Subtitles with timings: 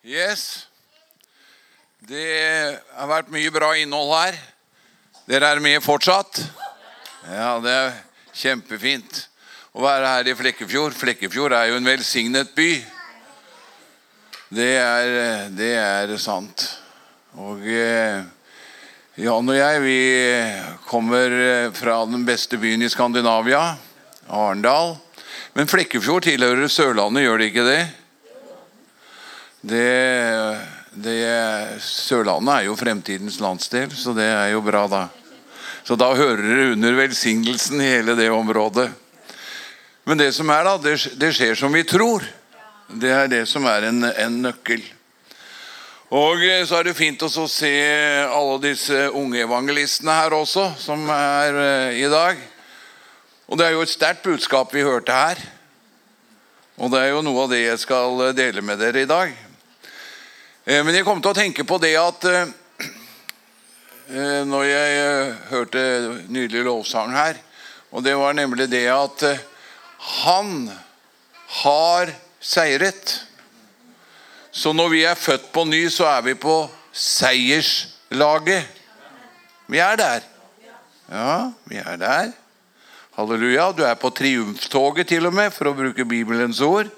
[0.00, 0.64] Yes.
[2.00, 4.38] Det har vært mye bra innhold her.
[5.28, 6.40] Dere er med fortsatt?
[7.28, 7.98] Ja, det er
[8.32, 9.26] kjempefint
[9.76, 10.96] å være her i Flekkefjord.
[10.96, 12.70] Flekkefjord er jo en velsignet by.
[14.48, 16.64] Det er, det er sant.
[17.36, 18.24] Og eh,
[19.20, 20.00] Jan og jeg, vi
[20.88, 23.76] kommer fra den beste byen i Skandinavia,
[24.32, 24.96] Arendal.
[25.52, 27.82] Men Flekkefjord tilhører Sørlandet, gjør det ikke det?
[29.60, 30.60] Det,
[30.96, 31.20] det,
[31.84, 35.02] Sørlandet er jo fremtidens landsdel, så det er jo bra, da.
[35.84, 38.88] Så da hører dere under velsignelsen i hele det området.
[40.08, 42.24] Men det som er da, det, det skjer som vi tror.
[42.90, 44.82] Det er det som er en, en nøkkel.
[46.10, 47.70] Og eh, så er det fint å se
[48.24, 52.40] alle disse unge evangelistene her også, som er eh, i dag.
[53.46, 55.38] Og det er jo et sterkt budskap vi hørte her.
[56.80, 59.36] Og det er jo noe av det jeg skal dele med dere i dag.
[60.64, 62.50] Eh, men jeg kom til å tenke på det at eh,
[64.12, 65.84] eh, når jeg hørte
[66.28, 67.40] nydelig lovsang her,
[67.90, 69.24] og det var nemlig det at
[70.20, 70.68] han
[71.64, 72.12] har
[72.44, 73.16] seiret.
[74.52, 76.60] Så når vi er født på ny, så er vi på
[76.92, 78.68] seierslaget.
[79.70, 80.28] Vi er der.
[81.10, 82.30] Ja, vi er der.
[83.16, 83.72] Halleluja.
[83.74, 86.92] Du er på triumftoget til og med, for å bruke Bibelens ord.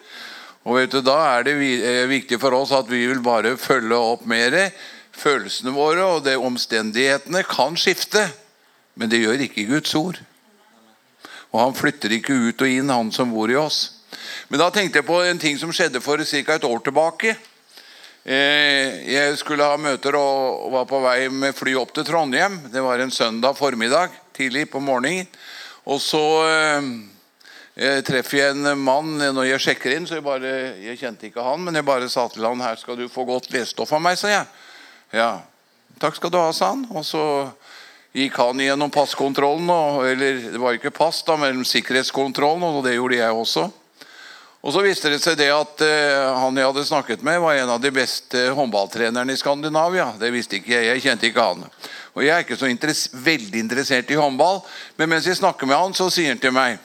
[0.62, 3.98] Og vet du, Da er det eh, viktig for oss at vi vil bare følge
[3.98, 4.54] opp mer.
[5.12, 8.28] Følelsene våre og det omstendighetene kan skifte,
[8.94, 10.20] men det gjør ikke Guds ord.
[11.52, 13.98] Og Han flytter ikke ut og inn, han som bor i oss.
[14.48, 16.54] Men da tenkte jeg på en ting som skjedde for ca.
[16.54, 17.36] et år tilbake.
[18.24, 22.60] Eh, jeg skulle ha møter og var på vei med fly opp til Trondheim.
[22.70, 25.26] Det var en søndag formiddag tidlig på morgenen.
[25.84, 26.90] Og så eh,
[27.72, 30.06] jeg treffer en mann når jeg sjekker inn.
[30.06, 32.98] så Jeg, bare, jeg kjente ikke han, men jeg bare sa til han her skal
[33.00, 34.18] du få godt lesestoff av meg.
[34.20, 34.44] sa jeg.
[35.16, 35.40] Ja,
[36.00, 36.84] takk skal du ha, sa han.
[36.92, 37.22] Og så
[38.12, 39.72] gikk han gjennom passkontrollen.
[39.72, 43.70] Og, eller det var ikke pass, da, men sikkerhetskontrollen, og det gjorde jeg også.
[44.62, 47.72] Og Så viste det seg det at uh, han jeg hadde snakket med, var en
[47.72, 50.12] av de beste håndballtrenerne i Skandinavia.
[50.20, 50.92] Det visste ikke jeg.
[50.92, 51.64] Jeg kjente ikke han.
[52.12, 54.60] Og Jeg er ikke så interess veldig interessert i håndball,
[55.00, 56.76] men mens jeg snakker med han, så sier han til meg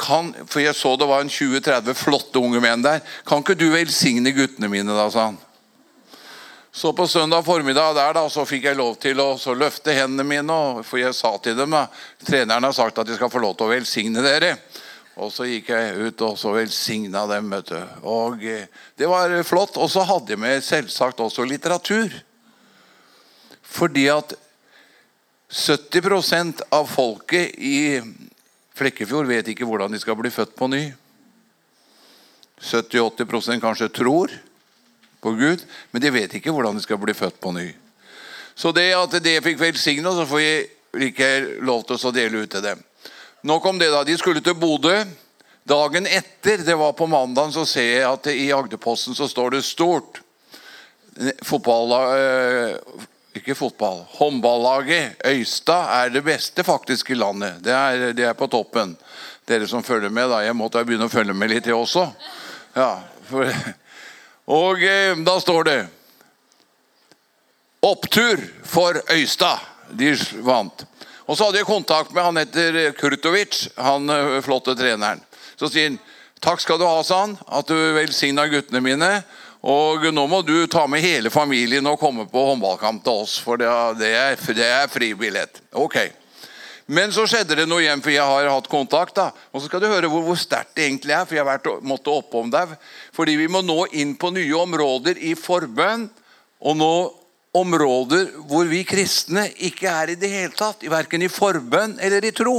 [0.00, 3.04] kan, For jeg så det var en 20-30 flotte unge menn der.
[3.28, 5.38] Kan ikke du velsigne guttene mine, da, sa han.
[6.72, 10.58] Så på søndag formiddag der da, så fikk jeg lov til å løfte hendene mine.
[10.86, 11.88] For jeg sa til dem da,
[12.26, 14.54] treneren har sagt at de skal få lov til å velsigne dere.
[15.20, 17.50] Og så gikk jeg ut og så velsigna dem.
[17.50, 17.80] vet du.
[18.08, 19.76] Og eh, Det var flott.
[19.76, 22.14] Og så hadde jeg med selvsagt også litteratur.
[23.70, 24.32] Fordi at
[25.50, 27.98] 70% av folket i
[28.80, 30.86] Flekkefjord vet ikke hvordan de skal bli født på ny.
[32.60, 34.32] 70-80% kanskje tror
[35.20, 37.68] på Gud, men de vet ikke hvordan de skal bli født på ny.
[38.56, 40.68] Så det at det fikk velsigna, så får jeg
[41.10, 41.28] ikke
[41.64, 42.80] lov til å dele ut til dem.
[43.48, 44.02] Nok om det, da.
[44.04, 44.96] De skulle til Bodø.
[45.68, 49.62] Dagen etter, det var på mandag, så ser jeg at i Agderposten så står det
[49.64, 50.20] stort.
[51.44, 53.06] Fotball, øh,
[53.40, 54.04] ikke fotball.
[54.18, 57.58] Håndballaget Øystad er det beste faktisk i landet.
[57.64, 58.96] Det er, det er, på toppen.
[59.48, 60.42] Dere som følger med, da.
[60.44, 62.06] Jeg måtte begynne å følge med litt, jeg også.
[62.76, 63.50] Ja, for,
[64.62, 65.80] og eh, da står det
[67.86, 69.66] Opptur for Øystad.
[69.90, 70.12] De
[70.46, 70.84] vant.
[71.26, 75.22] Og så hadde jeg kontakt med han etter Kurtovic, han eh, flotte treneren.
[75.58, 75.98] Så sier han
[76.40, 79.10] takk skal du ha, sa han, at du velsigna guttene mine.
[79.60, 83.60] Og nå må du ta med hele familien og komme på håndballkamp til oss, for
[83.60, 85.60] det er, det er fri billett.
[85.76, 85.98] Ok.
[86.90, 89.14] Men så skjedde det noe igjen, for jeg har hatt kontakt.
[89.14, 89.28] da.
[89.52, 91.68] Og så skal du høre hvor, hvor sterkt det egentlig er, for jeg har vært,
[91.86, 92.72] måtte oppom der.
[93.14, 96.08] Fordi vi må nå inn på nye områder i forbønn,
[96.60, 96.94] og nå
[97.60, 100.82] områder hvor vi kristne ikke er i det hele tatt.
[100.82, 102.58] Verken i forbønn eller i tro.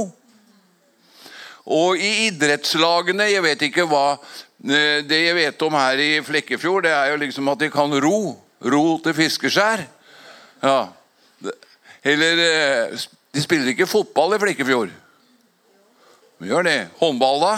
[1.62, 4.16] Og i idrettslagene Jeg vet ikke hva
[4.62, 8.36] det jeg vet om her i Flekkefjord, det er jo liksom at de kan ro.
[8.62, 9.82] Ro til fiskeskjær.
[10.62, 10.80] Ja.
[12.06, 14.92] Eller eh, De spiller ikke fotball i Flekkefjord.
[16.38, 16.78] De gjør det.
[17.00, 17.54] Håndball, da?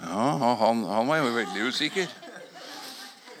[0.00, 2.08] Ja, han, han var jo veldig usikker.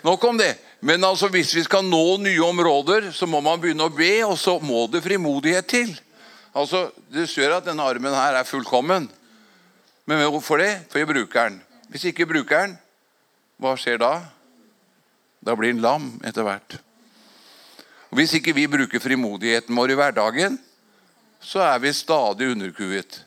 [0.04, 0.54] Nok om det.
[0.80, 4.36] Men altså, hvis vi skal nå nye områder, så må man begynne å be, og
[4.40, 5.92] så må det frimodighet til.
[6.56, 9.08] Altså, Du ser at denne armen her er fullkommen.
[10.08, 10.72] Men hvorfor det?
[10.90, 11.60] For jeg bruker den.
[11.90, 12.76] Hvis ikke bruker den,
[13.60, 14.14] hva skjer da?
[15.44, 16.78] Da blir den lam etter hvert.
[18.10, 20.58] Og Hvis ikke vi bruker frimodigheten vår i hverdagen,
[21.40, 23.22] så er vi stadig underkuet.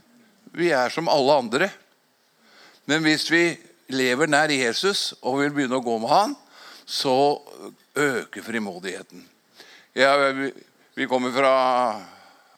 [0.54, 1.70] Vi er som alle andre.
[2.86, 3.46] Men hvis vi
[3.94, 6.36] lever nær Jesus og vil begynne å gå med han,
[6.86, 7.40] så
[7.96, 9.24] øker frimodigheten.
[9.96, 10.14] Ja,
[10.94, 11.54] vi kommer fra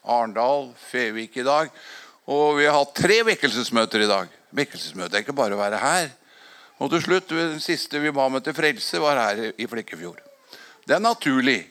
[0.02, 1.70] Arendal, Fevik i dag.
[2.26, 4.30] Og vi har hatt tre vekkelsesmøter i dag.
[4.56, 6.08] Vekkelsesmøte er ikke bare å være her.
[6.82, 10.20] Og til slutt, Den siste vi ba med til frelse, var her i Flekkefjord.
[10.86, 11.70] Det er naturlig.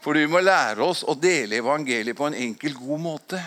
[0.00, 3.42] for vi må lære oss å dele evangeliet på en enkel, god måte.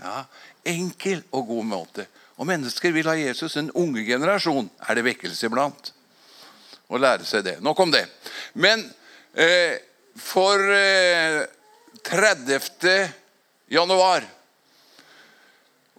[0.00, 0.24] Ja,
[0.64, 2.06] Enkel og god måte.
[2.38, 3.56] Og mennesker vil ha Jesus.
[3.56, 5.92] En unge generasjon er det vekkelse iblant.
[6.88, 7.56] Å lære seg det.
[7.60, 8.06] Nok om det.
[8.54, 8.82] Men
[9.34, 9.78] eh,
[10.18, 11.42] for eh,
[12.02, 13.12] 30.
[13.70, 14.26] januar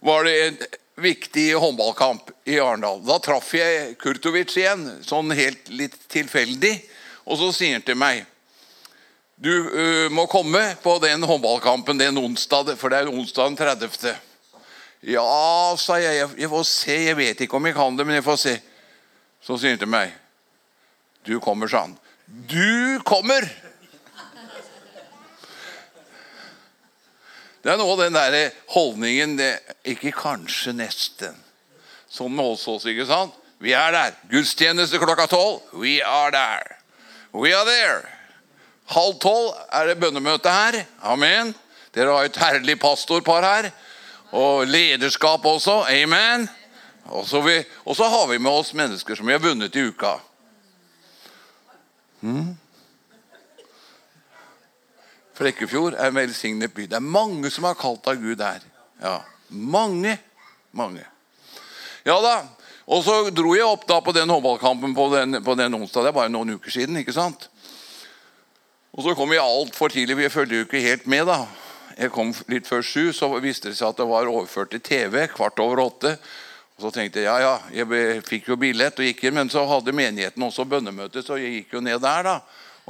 [0.04, 0.58] var det en
[1.04, 3.00] viktig håndballkamp i Arendal.
[3.06, 6.74] Da traff jeg Kurtovic igjen, sånn helt litt tilfeldig.
[7.24, 8.26] Og så sier han til meg
[9.34, 14.14] du uh, må komme på den håndballkampen den onsdag, for det er onsdag den 30.
[15.10, 16.28] Ja, sa jeg.
[16.38, 16.94] Jeg får se.
[17.08, 18.54] Jeg vet ikke om jeg kan det, men jeg får se.
[19.44, 20.14] Så sier han til meg
[21.26, 21.96] Du kommer, sa han.
[22.48, 23.48] Du kommer!
[27.64, 29.54] Det er noe av den der holdningen det,
[29.88, 31.36] Ikke kanskje, nesten.
[32.12, 33.36] Sånn med oss også, ikke sant?
[33.58, 34.16] Vi er der.
[34.28, 35.62] Gudstjeneste klokka tolv.
[35.72, 36.76] We are there.
[37.32, 38.02] We are there.
[38.92, 40.82] Halv tolv er det bønnemøte her.
[41.00, 41.54] Amen.
[41.96, 43.70] Dere har et herlig pastorpar her.
[44.34, 45.80] Og lederskap også.
[45.88, 46.44] Amen.
[47.04, 49.86] Og så, vi, og så har vi med oss mennesker som vi har vunnet i
[49.88, 50.18] uka.
[52.20, 52.54] Hmm?
[55.34, 56.86] Flekkefjord er en velsignet by.
[56.90, 58.62] Det er mange som har kalt av Gud her.
[59.02, 59.20] Ja,
[59.54, 60.18] Mange.
[60.74, 61.04] Mange.
[62.04, 62.36] Ja da.
[62.90, 66.04] Og så dro jeg opp da på den håndballkampen på den, på den onsdag.
[66.04, 66.98] Det er bare noen uker siden.
[67.00, 67.48] ikke sant?
[68.92, 70.18] Og så kom jeg altfor tidlig.
[70.26, 71.26] Jeg følte jo ikke helt med.
[71.30, 71.44] da.
[71.94, 75.28] Jeg kom litt før sju, så viste det seg at det var overført til TV
[75.32, 76.16] kvart over åtte.
[76.74, 79.62] Og Så tenkte jeg ja, ja, jeg fikk jo billett og gikk inn, men så
[79.70, 82.26] hadde menigheten også bønnemøte, så jeg gikk jo ned der.
[82.26, 82.40] da.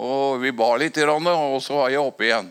[0.00, 2.50] Og vi ba litt, og så var jeg oppe igjen.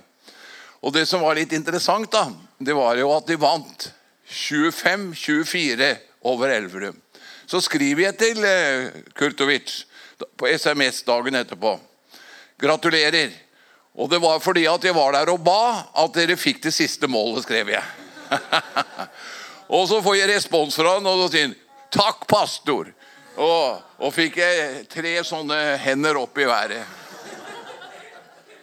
[0.83, 2.27] Og det som var litt interessant, da,
[2.59, 3.87] det var jo at de vant
[4.27, 5.89] 25-24
[6.27, 6.99] over Elverum.
[7.45, 9.83] Så skriver jeg til eh, Kurtovic
[10.39, 11.75] på SMS dagen etterpå.
[12.59, 13.33] Gratulerer.
[13.99, 17.07] Og det var fordi at jeg var der og ba at dere fikk det siste
[17.11, 17.83] målet, skrev jeg.
[19.75, 21.59] og så får jeg respons fra han, og så sier han
[21.93, 22.89] 'Takk, pastor'.
[23.37, 27.02] Og, og fikk jeg tre sånne hender opp i været.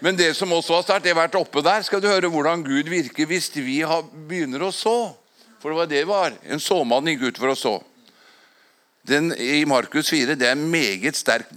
[0.01, 2.65] Men det som også har sterkt, det har vært oppe der, skal du høre hvordan
[2.65, 5.13] Gud virker hvis vi har, begynner å så.
[5.61, 6.37] For det var det det var.
[6.49, 7.75] En såmann gikk ut for å så.
[9.05, 11.49] Den I Markus 4 det er en meget sterk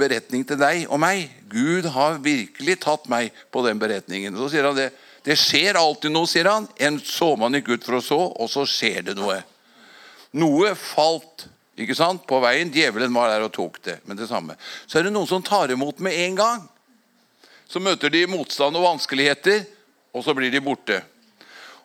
[0.00, 1.28] beretning til deg og meg.
[1.50, 4.36] Gud har virkelig tatt meg på den beretningen.
[4.38, 4.90] Så sier han det.
[5.26, 6.68] Det skjer alltid noe, sier han.
[6.80, 9.42] En såmann gikk ut for å så, og så skjer det noe.
[10.40, 11.48] Noe falt
[11.80, 12.72] ikke sant, på veien.
[12.72, 13.98] Djevelen var der og tok det.
[14.08, 14.56] Men det samme.
[14.86, 16.68] Så er det noen som tar imot med en gang.
[17.70, 19.62] Så møter de motstand og vanskeligheter,
[20.10, 20.98] og så blir de borte.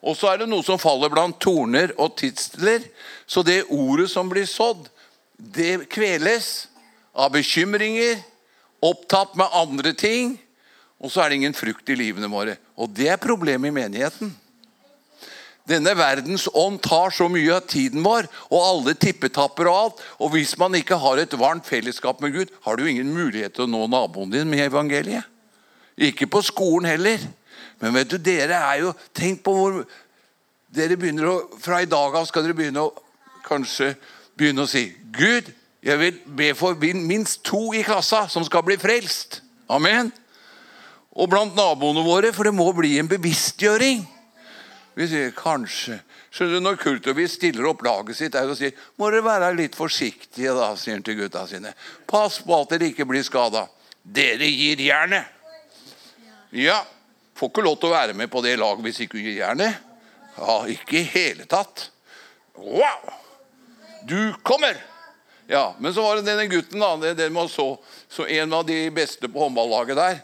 [0.05, 2.83] Og så er det noe som faller blant torner og tidsler.
[3.25, 4.87] Så det ordet som blir sådd,
[5.37, 6.67] det kveles
[7.13, 8.17] av bekymringer,
[8.85, 10.35] opptatt med andre ting.
[11.01, 12.57] Og så er det ingen frukt i livene våre.
[12.77, 14.33] Og det er problemet i menigheten.
[15.65, 20.03] Denne verdens ånd tar så mye av tiden vår, og alle tippetapper og alt.
[20.21, 23.65] Og hvis man ikke har et varmt fellesskap med Gud, har du ingen mulighet til
[23.65, 25.25] å nå naboen din med evangeliet.
[25.97, 27.21] Ikke på skolen heller.
[27.79, 29.81] Men vet du, dere er jo Tenk på hvor
[30.75, 32.93] dere begynner å, Fra i dag av skal dere begynne å
[33.45, 33.93] kanskje
[34.35, 35.51] begynne å si Gud,
[35.85, 39.37] jeg vil be for minst to i klassa som skal bli frelst.
[39.69, 40.09] Amen.
[41.13, 44.01] Og blant naboene våre, for det må bli en bevisstgjøring.
[44.95, 45.99] Vi sier kanskje.
[46.33, 50.57] Skjønner du, Når Kurtovic stiller opp laget sitt og sier må dere være litt forsiktige,
[50.57, 51.71] da, sier han til gutta sine.
[52.09, 53.67] Pass på at dere ikke blir skada.
[54.03, 55.34] Dere gir jernet.
[56.55, 56.79] Ja,
[57.35, 59.81] får ikke lov til å være med på det laget hvis ikke du gir jernet.
[60.37, 61.89] Ja, ikke i hele tatt.
[62.55, 63.09] Wow!
[64.07, 64.77] Du kommer!
[65.47, 66.95] Ja, Men så var det denne gutten, da.
[66.97, 67.67] Det, det så,
[68.09, 70.21] så en av de beste på håndballaget der.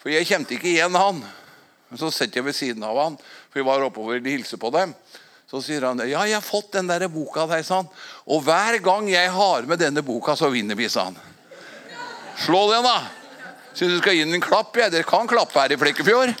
[0.00, 1.20] For jeg kjente ikke igjen han.
[1.88, 4.72] Men så setter jeg ved siden av han, for vi var oppover og hilse på
[4.74, 4.96] dem.
[5.48, 7.92] Så sier han ja, jeg har fått den der boka der, sa han.
[8.28, 11.20] Og hver gang jeg har med denne boka, så vinner vi, sa han.
[12.40, 13.27] Slå den, da!
[13.78, 14.74] Syns du skal gi den en klapp?
[14.74, 14.88] Ja.
[14.90, 16.32] Dere kan klappe her i Flekkefjord.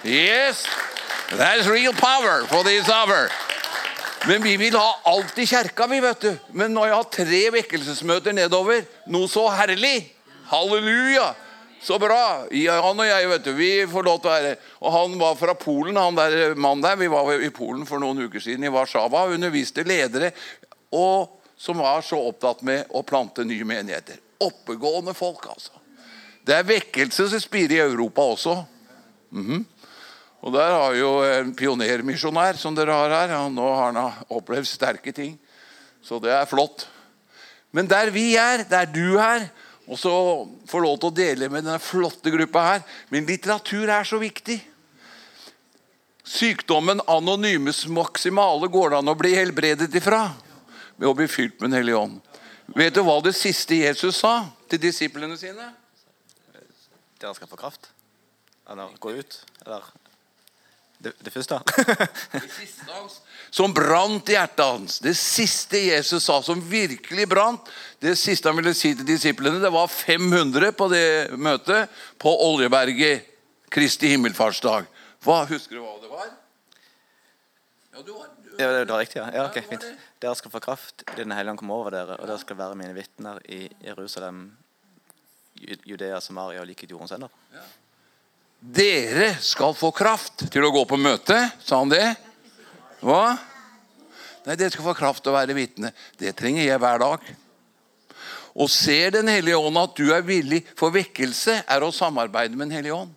[0.00, 0.64] Yes,
[1.28, 3.28] that's real power for this hour.
[4.28, 6.30] Men vi vil ha alt i kjerka, vi, vet du.
[6.56, 10.08] Men når jeg har tre vekkelsesmøter nedover, noe så herlig
[10.50, 11.28] Halleluja!
[11.80, 12.46] Så bra.
[12.48, 15.54] Han og jeg, vet du, vi får lov til å være Og han var fra
[15.56, 16.96] Polen, han der mannen der.
[17.00, 20.32] Vi var i Polen for noen uker siden, i Warszawa, og underviste ledere.
[20.96, 24.20] Og som var så opptatt med å plante nye menigheter.
[24.44, 25.76] Oppegående folk, altså.
[26.50, 28.64] Det er vekkelse som spirer i Europa også.
[29.30, 29.64] Mm -hmm.
[30.42, 33.36] Og Der har jo en pionermisjonær som dere har her.
[33.36, 35.38] og Nå har han opplevd sterke ting.
[36.02, 36.88] Så det er flott.
[37.72, 39.48] Men der vi er, der du er,
[39.86, 44.04] og så får lov til å dele med denne flotte gruppa her Men litteratur er
[44.04, 44.60] så viktig.
[46.24, 50.32] Sykdommen anonymes maximale går det an å bli helbredet ifra
[50.96, 52.20] ved å bli fylt med Den hellige ånd.
[52.66, 55.79] Vet du hva det siste Jesus sa til disiplene sine?
[57.20, 57.90] Dere skal få kraft?
[58.70, 59.40] Eller gå ut?
[59.66, 59.84] Eller
[61.00, 61.56] det, det første?
[62.32, 64.98] det siste hans, som brant i hjertet hans.
[65.00, 67.70] Det siste Jesus sa, som virkelig brant,
[68.04, 71.06] det siste han ville si til disiplene, det var 500 på det
[71.40, 73.26] møtet på Oljeberget
[73.72, 74.88] Kristi himmelfartsdag.
[75.24, 76.28] Hva, Husker du hva det var?
[77.94, 79.20] Ja, du var, ja, det var riktig.
[79.20, 79.86] Ja, ja ok, fint.
[80.20, 82.92] Dere skal få kraft Den hellige ånd kommer over dere, og dere skal være mine
[82.96, 84.50] vitner i Jerusalem,
[85.58, 87.30] Judea, Samaria og like til jordens ender.
[87.54, 87.64] Ja.
[88.60, 92.04] Dere skal få kraft til å gå på møte, sa han det?
[93.00, 93.38] Hva?
[94.44, 95.92] Nei, dere skal få kraft til å være vitne.
[96.20, 97.30] Det trenger jeg hver dag.
[98.60, 102.68] Og ser Den hellige ånd at du er villig for vekkelse, er å samarbeide med
[102.68, 103.14] Den hellige ånd.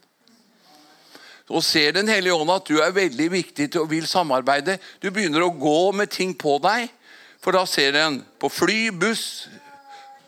[1.51, 5.09] Og ser Den hellige ånd at du er veldig viktig til å vil samarbeide, du
[5.11, 6.87] begynner å gå med ting på deg,
[7.43, 9.49] for da ser den på fly, buss,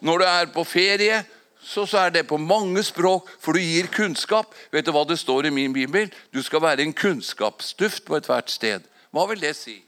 [0.03, 1.23] når du er på ferie,
[1.65, 4.53] så, så er det på mange språk, for du gir kunnskap.
[4.71, 6.11] Vet du hva det står i min bibel?
[6.33, 8.85] Du skal være en kunnskapsduft på ethvert sted.
[9.09, 9.79] Hva vil det si?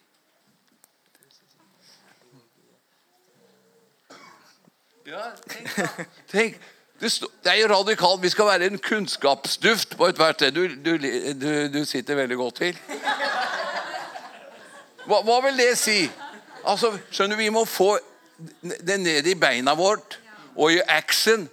[5.08, 5.88] Ja, tenk, da.
[6.34, 6.58] tenk.
[7.00, 7.12] Det,
[7.46, 8.24] er jo radikalt.
[8.24, 10.52] Vi skal være en kunnskapsduft på ethvert sted.
[10.52, 12.80] Du, du, du, du, sitter veldig godt til.
[15.06, 16.02] Hva, hva vil det si?
[16.66, 18.00] Altså, skjønner du, Vi må få
[18.58, 20.18] det ned i beina vårt
[20.58, 21.46] og i action.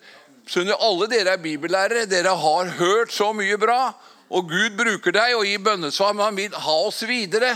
[0.45, 2.07] Skjønner Alle dere er bibellærere.
[2.11, 3.95] Dere har hørt så mye bra.
[4.35, 7.53] Og Gud bruker deg og gir bønnesvar, men han vil ha oss videre.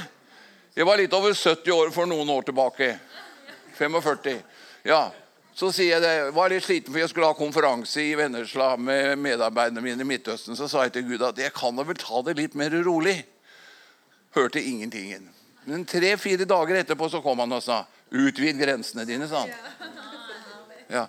[0.77, 2.93] Jeg var litt over 70 år for noen år tilbake.
[3.79, 4.43] 45.
[4.87, 5.09] Ja,
[5.59, 8.77] Så sier jeg det, jeg var litt sliten, for jeg skulle ha konferanse i Vennesla
[8.79, 10.55] med medarbeiderne mine i Midtøsten.
[10.55, 13.17] Så sa jeg til Gud at jeg kan da vel ta det litt mer rolig.
[14.39, 15.27] Hørte ingenting.
[15.67, 19.51] Men tre-fire dager etterpå så kom han og sa 'Utvid grensene dine', sa han.
[20.89, 21.07] Ja.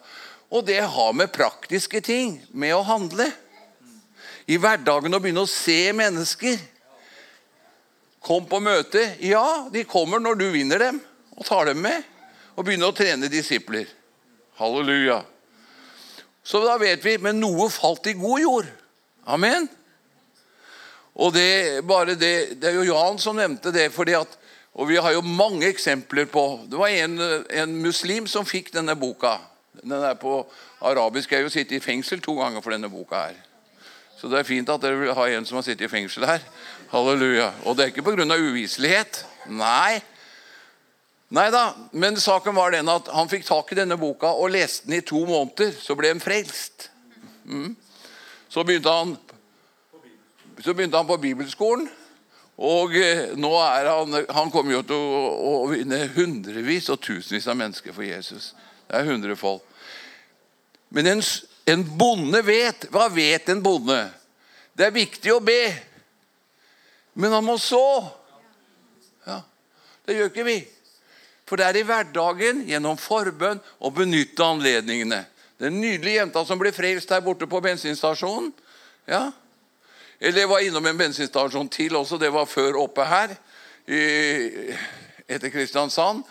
[0.50, 3.30] Og det har med praktiske ting, med å handle.
[4.50, 6.58] I hverdagen å begynne å se mennesker.
[8.26, 9.04] Kom på møte.
[9.24, 11.00] Ja, de kommer når du vinner dem
[11.38, 12.04] og tar dem med.
[12.58, 13.88] Og begynner å trene disipler.
[14.60, 15.22] Halleluja.
[16.44, 18.72] Så da vet vi Men noe falt i god jord.
[19.30, 19.70] Amen.
[21.20, 21.84] Og det,
[22.18, 23.92] det, det er jo Jan som nevnte det.
[23.94, 24.38] fordi at,
[24.74, 27.20] og Vi har jo mange eksempler på Det var en,
[27.50, 29.38] en muslim som fikk denne boka.
[29.84, 30.42] Den er på
[30.82, 31.32] arabisk.
[31.32, 33.38] Jeg har jo sittet i fengsel to ganger for denne boka her.
[34.20, 36.44] Så det er fint at dere vil ha en som har sittet i fengsel her.
[36.92, 37.52] Halleluja.
[37.64, 38.26] Og det er ikke pga.
[38.36, 39.26] uviselighet.
[39.48, 40.02] Nei.
[41.30, 44.90] Nei da, men saken var den at han fikk tak i denne boka og leste
[44.90, 45.72] den i to måneder.
[45.78, 46.90] Så ble han frelst.
[47.46, 47.76] Mm.
[48.50, 49.16] Så, begynte han,
[50.60, 51.88] så begynte han på bibelskolen.
[52.60, 57.48] Og eh, nå er han Han kommer jo til å, å vinne hundrevis og tusenvis
[57.48, 58.52] av mennesker for Jesus.
[58.90, 59.62] Det er hundrefold.
[60.90, 61.22] Men en,
[61.66, 62.88] en bonde vet.
[62.94, 64.00] Hva vet en bonde?
[64.74, 65.62] Det er viktig å be,
[67.20, 67.84] men han må så.
[69.28, 69.42] Ja,
[70.08, 70.60] Det gjør ikke vi.
[71.50, 75.24] For det er i hverdagen, gjennom forbønn, å benytte anledningene.
[75.60, 78.54] Den nydelige jenta som ble frelst her borte på bensinstasjonen.
[79.10, 79.26] Ja.
[80.22, 82.20] Eller jeg var innom en bensinstasjon til også.
[82.22, 83.34] Det var før oppe her,
[83.90, 86.24] etter Kristiansand.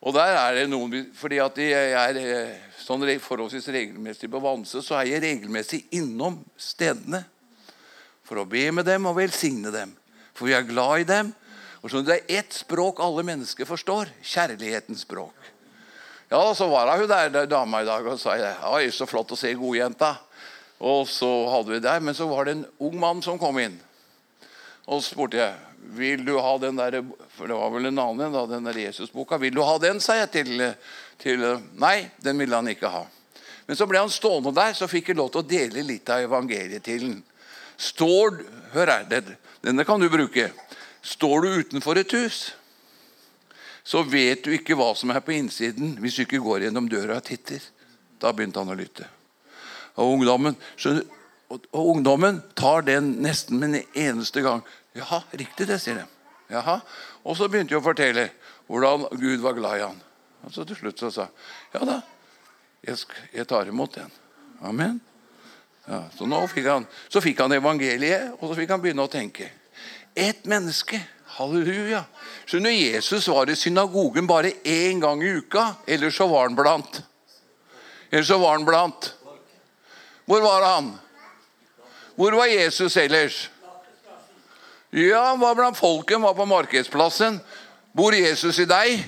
[0.00, 2.18] Og der er det noen Fordi at jeg er
[2.86, 7.24] sånn forholdsvis regelmessig på Vanse, så er jeg regelmessig innom stedene
[8.26, 9.94] for å be med dem og velsigne dem.
[10.36, 11.34] For vi er glad i dem.
[11.82, 14.10] Og så Det er ett språk alle mennesker forstår.
[14.22, 15.34] Kjærlighetens språk.
[16.30, 18.34] Ja, Så var hun der, der dama i dag og sa
[18.72, 20.18] Oi, så flott å se godjenta.
[20.80, 23.80] Og så hadde vi der, Men så var det en ung mann som kom inn.
[24.86, 25.54] Og så spurte jeg
[25.94, 26.98] vil du ha den der,
[27.36, 29.38] for det var vel en annen da, den der Jesusboka.
[29.38, 30.74] Vil du ha den, sa jeg til,
[31.22, 31.42] til
[31.80, 33.04] Nei, den ville han ikke ha.
[33.66, 36.22] Men så ble han stående der, så fikk jeg lov til å dele litt av
[36.26, 37.16] evangeliet til ham.
[37.76, 38.42] Står
[38.72, 40.50] Hør her, denne kan du bruke.
[41.06, 42.50] Står du utenfor et hus,
[43.86, 47.20] så vet du ikke hva som er på innsiden hvis du ikke går gjennom døra
[47.20, 47.62] og titter.
[48.18, 49.06] Da begynte han å lytte.
[50.02, 50.56] Og ungdommen,
[51.48, 54.64] og, ungdommen tar den nesten med en eneste gang.
[54.98, 56.06] Ja, riktig det, sier de.
[56.50, 56.80] Jaha.
[57.22, 58.28] Og så begynte de å fortelle
[58.66, 60.02] hvordan Gud var glad i han.
[60.46, 61.26] Og så til slutt så sa
[61.74, 61.98] ja da,
[62.86, 63.02] jeg,
[63.34, 64.12] jeg tar imot den.
[64.62, 65.00] Amen.
[65.86, 69.10] Ja, så nå fikk han, så fikk han evangeliet, og så fikk han begynne å
[69.10, 69.50] tenke.
[70.14, 71.02] Ett menneske.
[71.36, 72.00] Halleluja.
[72.48, 75.66] Skjønner Jesus var i synagogen bare én gang i uka.
[75.86, 77.02] Ellers så var han blant.
[78.08, 79.10] Ellers så var han blant.
[80.26, 80.94] Hvor var han?
[82.16, 83.50] Hvor var Jesus ellers?
[84.90, 87.38] Ja, han var blant folket, var på markedsplassen.
[87.92, 89.04] Bor Jesus i deg?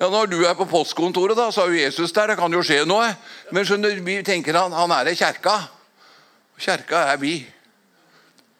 [0.00, 2.32] Ja, Når du er på postkontoret, da, så er jo Jesus der.
[2.32, 3.12] Det kan jo skje noe.
[3.54, 5.54] Men skjønner, vi tenker han, han er i kjerka.
[6.58, 7.36] Kjerka er vi.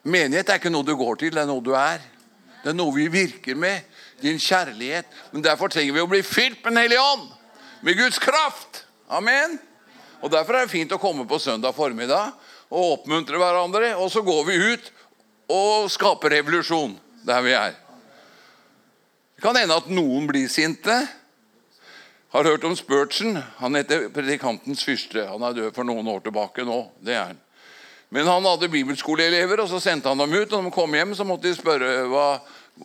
[0.04, 2.02] Menighet er ikke noe du går til, det er noe du er.
[2.62, 3.82] Det er noe vi virker med.
[4.22, 5.10] Din kjærlighet.
[5.32, 7.26] Men derfor trenger vi å bli fylt med Den hellige ånd.
[7.84, 8.84] Med Guds kraft.
[9.08, 9.58] Amen.
[10.22, 12.32] Og Derfor er det fint å komme på søndag formiddag
[12.70, 13.90] og oppmuntre hverandre.
[14.00, 14.92] Og så går vi ut
[15.52, 16.94] og skaper revolusjon
[17.26, 17.74] der vi er.
[19.34, 21.02] Det kan hende at noen blir sinte.
[22.34, 23.36] Har hørt om Spurgeon.
[23.56, 25.22] Han heter predikantens fyrste.
[25.28, 26.80] Han er død for noen år tilbake nå.
[26.98, 27.38] det er han.
[28.10, 30.50] Men han hadde bibelskoleelever, og så sendte han dem ut.
[30.50, 32.26] og Når de kom hjem, så måtte de spørre hva,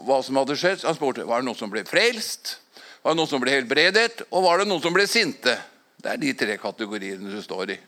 [0.05, 0.85] hva som hadde skjedd.
[0.85, 2.59] Han spurte var det noen som ble frelst,
[3.01, 5.57] var det noen som ble helbredet, og var det noen som ble sinte.
[5.97, 7.81] Det er de tre kategoriene du står i.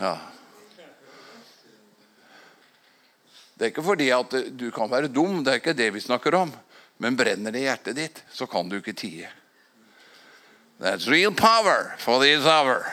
[0.00, 0.16] Ja.
[3.52, 6.40] Det er ikke fordi at du kan være dum, det er ikke det vi snakker
[6.46, 6.60] om.
[6.96, 9.36] Men brenner det i hjertet ditt, så kan du ikke tie.
[10.78, 12.84] That's real power for this hour.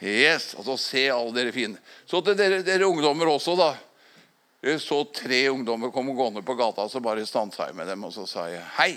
[0.00, 1.78] Yes, altså Se alle dere fine.
[2.06, 3.72] Så til dere, dere ungdommer også, da.
[4.66, 8.12] Jeg så tre ungdommer komme gående på gata, så bare stansa jeg med dem og
[8.12, 8.92] så sa jeg, hei,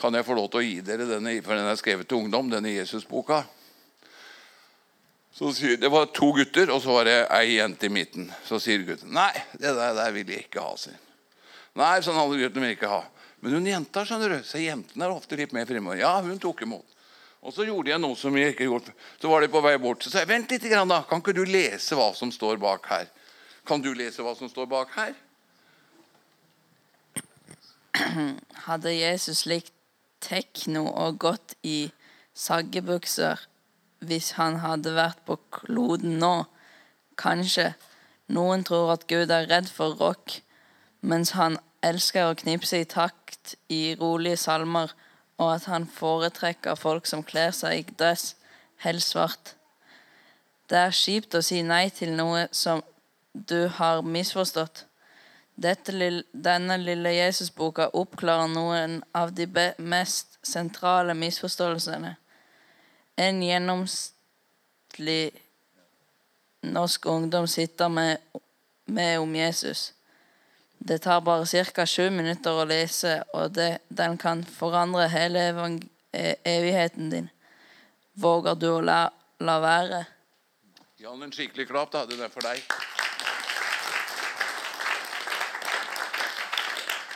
[0.00, 2.50] kan jeg få lov til å gi dere denne, for den er skrevet til ungdom,
[2.52, 3.44] denne Jesusboka.
[5.36, 8.30] Så sier, Det var to gutter, og så var det ei jente i midten.
[8.48, 10.76] Så sier gutten nei, det der, der vil jeg ikke ha.
[10.80, 10.96] sin.
[11.76, 13.02] Nei, sånn alle gutten vil ikke ha.
[13.44, 16.00] Men hun jenta, skjønner du, så jentene er ofte litt mer fremover.
[16.00, 16.96] Ja, hun tok imot.
[17.46, 18.94] Og så gjorde jeg noe som jeg ikke gjorde.
[19.20, 20.02] Så var de på vei bort.
[20.02, 21.02] Så sa jeg vent litt, da.
[21.06, 23.06] Kan ikke du lese hva som står bak her?
[23.66, 25.14] Kan du lese hva som står bak her?
[28.66, 29.72] Hadde Jesus likt
[30.24, 31.92] tekno og gått i
[32.36, 33.46] saggebukser
[34.06, 36.34] hvis han hadde vært på kloden nå?
[37.16, 37.72] Kanskje.
[38.26, 40.40] Noen tror at Gud er redd for rock,
[41.00, 44.92] mens han elsker å knipse i takt i rolige salmer
[45.36, 48.34] og at han foretrekker folk som kler seg i dress,
[48.84, 49.54] helst svart.
[50.66, 52.82] Det er kjipt å si nei til noe som
[53.32, 54.86] du har misforstått.
[55.56, 55.92] Dette,
[56.32, 59.46] denne lille Jesusboka oppklarer noen av de
[59.78, 62.16] mest sentrale misforståelsene.
[63.16, 65.30] En gjennomsnittlig
[66.66, 68.18] norsk ungdom sitter med,
[68.84, 69.95] med om Jesus.
[70.78, 71.86] Det tar bare ca.
[71.86, 75.48] sju minutter å lese, og det, den kan forandre hele
[76.12, 77.30] e, evigheten din.
[78.14, 79.10] Våger du å la,
[79.40, 80.04] la være?
[80.96, 82.06] Gi han en skikkelig klapp, da.
[82.06, 82.62] Den er for deg.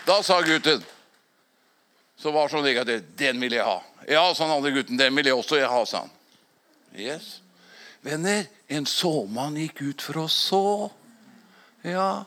[0.06, 0.82] Da sa gutten,
[2.16, 3.82] som var så negativ, 'Den vil jeg ha'.
[4.08, 4.98] Ja, sa den andre gutten.
[4.98, 6.10] 'Den vil jeg også ha', sa han.
[6.96, 7.40] Yes.
[8.02, 10.90] Venner, en såmann gikk ut for å så.
[11.84, 12.24] Ja,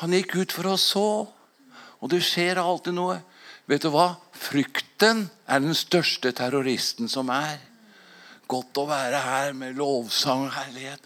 [0.00, 1.08] han gikk ut for å så.
[2.00, 3.18] Og det skjer alltid noe.
[3.68, 4.14] Vet du hva?
[4.32, 7.58] Frykten er den største terroristen som er.
[8.50, 11.04] Godt å være her med lovsang og herlighet.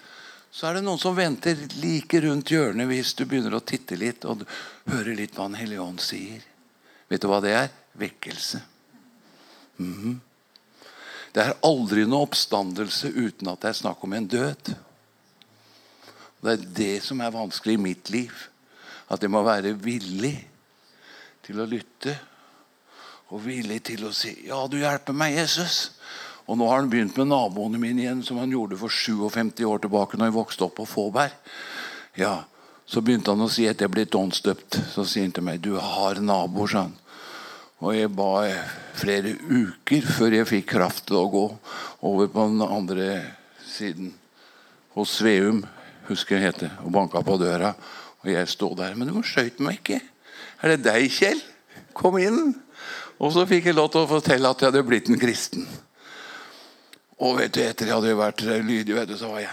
[0.55, 4.23] Så er det noen som venter like rundt hjørnet hvis du begynner å titte litt
[4.31, 4.47] og
[4.87, 6.45] høre litt hva Den hellige ånd sier.
[7.11, 7.69] Vet du hva det er?
[7.99, 8.63] Vekkelse.
[9.79, 10.17] Mm -hmm.
[11.35, 14.75] Det er aldri noe oppstandelse uten at det er snakk om en død.
[16.41, 18.33] Det er det som er vanskelig i mitt liv.
[19.11, 20.37] At jeg må være villig
[21.45, 22.15] til å lytte.
[23.33, 25.91] Og villig til å si 'Ja, du hjelper meg, Jesus'.
[26.47, 29.79] Og nå har han begynt med naboene mine igjen, som han gjorde for 57 år
[29.79, 31.33] tilbake når jeg vokste opp på Fåberg.
[32.17, 32.45] Ja,
[32.87, 34.93] Så begynte han å si at jeg ble åndsdøpt.
[34.93, 36.99] Så sier han til meg 'Du har naboer', sa han.
[37.81, 38.45] Og jeg ba
[38.95, 41.59] flere uker før jeg fikk kraft til å gå
[42.03, 43.35] over på den andre
[43.67, 44.13] siden.
[44.95, 45.65] Hos Sveum,
[46.09, 47.75] husker jeg heter, og banka på døra.
[48.25, 48.97] Og jeg sto der.
[48.97, 50.01] Men du skjøt meg ikke.
[50.65, 51.41] Er det deg, Kjell?
[51.97, 52.55] Kom inn.
[53.21, 55.67] Og så fikk jeg lov til å fortelle at jeg hadde blitt en kristen.
[57.23, 59.53] Og vet du, etter jeg hadde vært lydig, vet du, så var jeg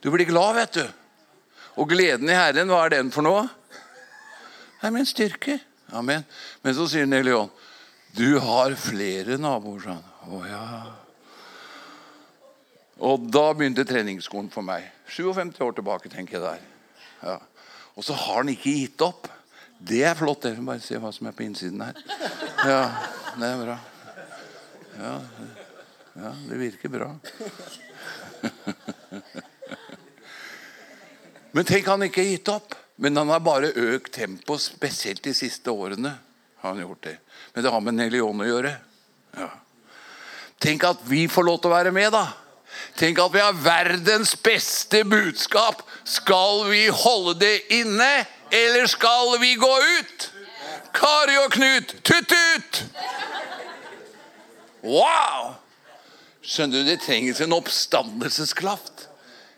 [0.00, 0.84] Du blir glad, vet du.
[1.76, 3.46] Og gleden i Herren, hva er den for noe?
[4.76, 5.58] Det er min styrke.
[5.96, 6.22] Amen.
[6.62, 7.50] Men så sier Neleon,
[8.16, 10.06] du har flere naboer, han.
[10.30, 10.68] Å ja.
[13.04, 14.86] Og da begynte treningsskolen for meg.
[15.12, 16.62] 57 år tilbake, tenker jeg der.
[17.22, 17.36] Ja.
[17.96, 19.28] Og så har han ikke gitt opp.
[19.78, 20.42] Det er flott.
[20.42, 20.56] det.
[20.64, 22.00] Bare se hva som er på innsiden her.
[22.64, 22.82] Ja,
[23.36, 23.76] det er bra.
[24.96, 25.14] Ja,
[26.16, 27.10] ja det virker bra.
[31.56, 32.74] Men tenk, han ikke har gitt opp.
[32.96, 36.14] Men han har bare økt tempoet, spesielt de siste årene.
[36.56, 37.18] har han gjort det.
[37.52, 38.72] Men det har med Den hellige å gjøre.
[39.36, 39.50] Ja.
[40.58, 42.45] Tenk at vi får lov til å være med, da.
[42.96, 45.82] Tenk at vi har verdens beste budskap.
[46.04, 50.30] Skal vi holde det inne, eller skal vi gå ut?
[50.96, 52.84] Kari og Knut, tutt-ut!
[54.86, 55.56] Wow!
[56.46, 59.08] Skjønner du, Det trengs en oppstandelseskraft.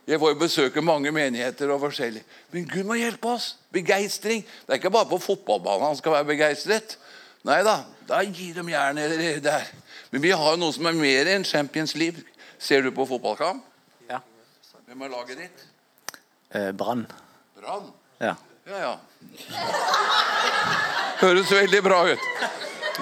[0.09, 2.22] Jeg får jo besøke mange menigheter og forskjellig.
[2.51, 3.51] Men Gud må hjelpe oss.
[3.77, 4.40] Begeistring.
[4.64, 6.96] Det er ikke bare på fotballbanen han skal være begeistret.
[7.44, 9.68] Nei da, da gir de jernet der.
[10.11, 12.24] Men vi har jo noe som er mer enn Champions League.
[12.59, 13.64] Ser du på fotballkamp?
[14.09, 14.18] Ja.
[14.87, 15.64] Hvem er laget ditt?
[16.51, 17.07] Eh, Brann.
[17.61, 17.90] Brann.
[18.18, 18.35] Ja.
[18.68, 18.94] Ja, ja.
[21.21, 22.27] Høres veldig bra ut.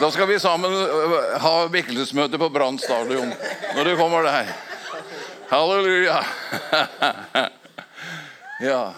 [0.01, 3.33] Da skal vi sammen øh, ha vekkelsesmøte på Brann stadion
[3.75, 4.53] når det kommer der.
[5.51, 6.21] Halleluja.
[8.57, 8.95] Ja.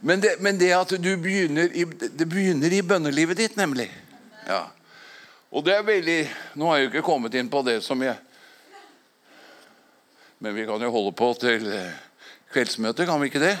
[0.00, 3.86] Men det, men det at du begynner i, det begynner i bønnelivet ditt, nemlig.
[4.48, 4.64] Ja.
[5.54, 6.16] Og det er veldig
[6.58, 8.18] Nå har jeg jo ikke kommet inn på det som jeg
[10.40, 11.96] Men vi kan jo holde på til eh,
[12.54, 13.56] kveldsmøtet, kan vi ikke det?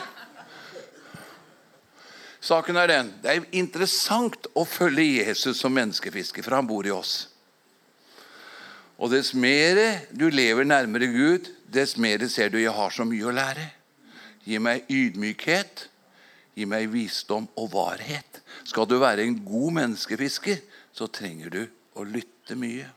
[2.40, 3.10] Saken er den.
[3.20, 7.28] Det er interessant å følge Jesus som menneskefisker, for han bor i oss.
[8.96, 9.76] Og dess mer
[10.08, 13.66] du lever nærmere Gud, dess mer ser du jeg har så mye å lære.
[14.48, 15.84] Gi meg ydmykhet,
[16.56, 18.40] gi meg visdom og varhet.
[18.64, 20.64] Skal du være en god menneskefisker,
[20.96, 21.60] så trenger du
[22.00, 22.88] å lytte mye.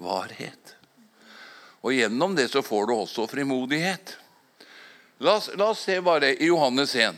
[0.00, 0.76] Varhet.
[1.80, 4.16] Og gjennom det så får du også frimodighet.
[5.20, 7.16] La oss, la oss se bare i Johannes 1.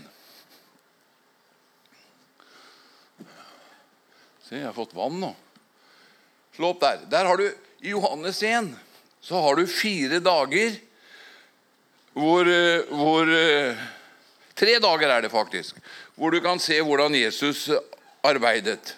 [4.42, 5.32] Se, jeg har fått vann nå.
[6.56, 7.04] Slå opp der.
[7.10, 7.46] Der har du,
[7.80, 8.72] I Johannes 1
[9.22, 10.74] så har du fire dager
[12.12, 13.78] hvor, eh, hvor eh,
[14.52, 15.78] Tre dager er det faktisk.
[16.14, 17.70] Hvor du kan se hvordan Jesus
[18.22, 18.92] arbeidet.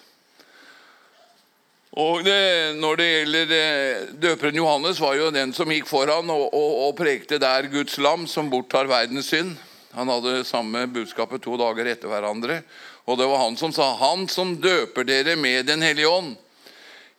[1.95, 6.49] Og det, Når det gjelder eh, døperen Johannes, var jo den som gikk foran og,
[6.51, 9.53] og, og prekte der Guds lam som borttar verdens synd.
[9.95, 12.59] Han hadde samme budskapet to dager etter hverandre.
[13.07, 16.35] Og det var han som sa, 'Han som døper dere med Den hellige ånd'.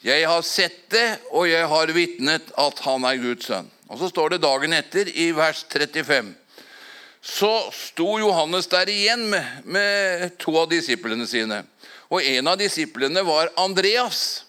[0.04, 3.70] Jeg har sett det, og jeg har vitnet at han er Guds sønn.
[3.88, 6.34] Og Så står det dagen etter, i vers 35.
[7.22, 11.64] Så sto Johannes der igjen med, med to av disiplene sine.
[12.10, 14.45] Og en av disiplene var Andreas.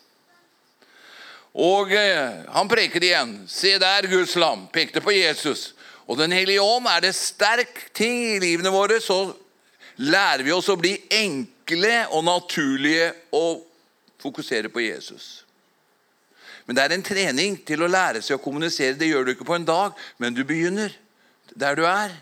[1.57, 3.33] Og eh, han preker igjen.
[3.49, 4.67] Se der, Guds lam.
[4.73, 5.71] Pekte på Jesus.
[6.05, 9.01] Og Den hellige ånd er det sterk ting i livene våre.
[9.01, 9.33] Så
[9.97, 13.65] lærer vi oss å bli enkle og naturlige og
[14.21, 15.47] fokusere på Jesus.
[16.67, 18.97] Men det er en trening til å lære seg å kommunisere.
[18.99, 20.93] Det gjør du ikke på en dag, men du begynner
[21.55, 22.13] der du er.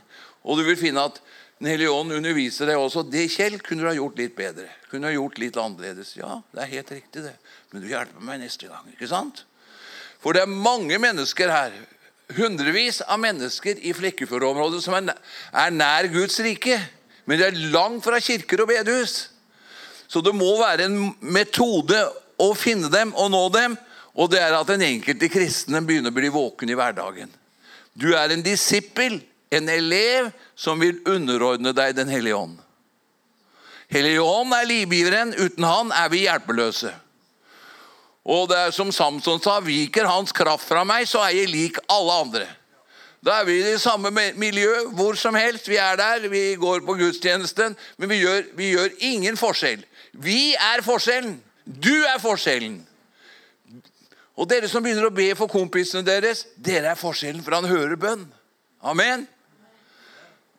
[0.46, 1.22] Og du vil finne at
[1.56, 3.06] Den hellige ånd underviser deg også.
[3.08, 4.66] Det, Kjell, kunne du ha gjort litt bedre.
[4.90, 6.10] Kunne du ha gjort litt annerledes.
[6.20, 7.32] Ja, det er helt riktig, det.
[7.76, 8.88] Men du hjelper meg neste gang.
[8.94, 9.42] ikke sant?
[10.24, 11.74] For det er mange mennesker her,
[12.38, 16.80] hundrevis av mennesker i Flekkefjord-området som er nær Guds rike.
[17.28, 19.18] Men det er langt fra kirker og bedehus.
[20.08, 22.00] Så det må være en metode
[22.40, 23.76] å finne dem og nå dem.
[24.16, 27.32] Og det er at den enkelte kristne begynner å bli våken i hverdagen.
[27.92, 29.20] Du er en disippel,
[29.52, 32.56] en elev, som vil underordne deg Den hellige ånd.
[33.92, 35.36] Hellige ånd er livgiveren.
[35.36, 36.96] Uten han er vi hjelpeløse.
[38.26, 41.78] Og det er som Samson sa, viker hans kraft fra meg, så er jeg lik
[41.94, 42.48] alle andre.
[43.26, 45.70] Da er vi i det samme miljø hvor som helst.
[45.70, 49.86] Vi er der, vi går på gudstjenesten, men vi gjør, vi gjør ingen forskjell.
[50.14, 51.40] Vi er forskjellen.
[51.66, 52.84] Du er forskjellen.
[54.36, 57.96] Og dere som begynner å be for kompisene deres, dere er forskjellen, for han hører
[57.98, 58.26] bønn.
[58.86, 59.26] Amen.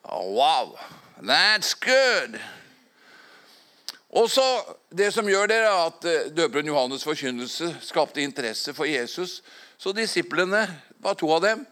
[0.02, 0.74] Oh, wow,
[1.20, 2.38] that's good.
[4.10, 4.46] Og så,
[4.96, 9.42] Det som gjør det, er at eh, døperen Johannes' forkynnelse skapte interesse for Jesus.
[9.76, 10.62] Så disiplene,
[11.04, 11.66] var to av dem,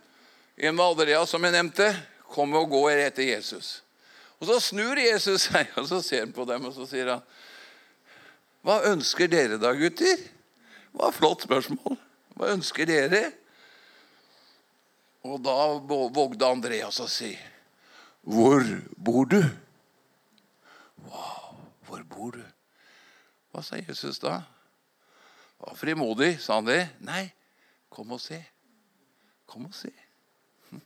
[0.57, 1.87] en var Andreas, som jeg nevnte,
[2.35, 3.79] kom og går etter Jesus.
[4.39, 7.23] Og Så snur Jesus seg og så ser han på dem og så sier han,
[8.65, 10.21] Hva ønsker dere da, gutter?
[10.21, 11.97] Et flott spørsmål.
[12.37, 13.23] Hva ønsker dere?
[15.25, 17.33] Og da vågde Andreas å si
[18.25, 18.63] hvor
[18.97, 19.43] bor du?
[21.05, 22.54] Wow, hvor bor du?
[23.55, 24.41] Hva sa Jesus da?
[25.63, 26.81] Var frimodig, sa han det?
[27.07, 27.29] Nei,
[27.87, 28.41] kom og se.
[29.47, 29.93] Kom og se.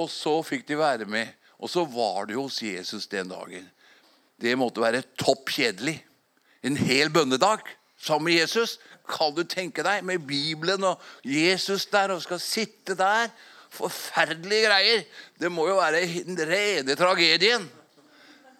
[0.00, 1.30] Og så fikk de være med.
[1.62, 3.68] Og så var det hos Jesus den dagen.
[4.40, 6.00] Det måtte være topp kjedelig.
[6.66, 7.62] En hel bønnedag
[8.00, 8.78] sammen med Jesus.
[9.06, 13.30] Kan du tenke deg, med Bibelen og Jesus der, og skal sitte der.
[13.70, 15.06] Forferdelige greier.
[15.38, 17.70] Det må jo være den rene tragedien.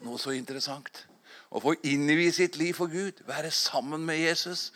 [0.07, 1.10] Noe så interessant.
[1.50, 4.70] Å få innvie sitt liv for Gud, være sammen med Jesus.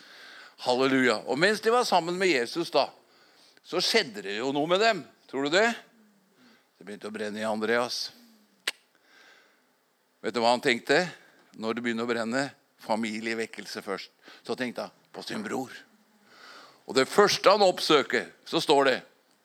[0.65, 1.21] Halleluja.
[1.27, 2.89] Og mens de var sammen med Jesus, da,
[3.65, 5.01] så skjedde det jo noe med dem.
[5.31, 5.69] Tror du det?
[6.75, 8.09] Det begynte å brenne i Andreas.
[10.23, 11.05] Vet du hva han tenkte
[11.59, 12.45] når det begynner å brenne?
[12.85, 14.11] Familievekkelse først.
[14.45, 15.71] Så tenkte han på sin bror.
[16.85, 18.97] Og det første han oppsøker, så står det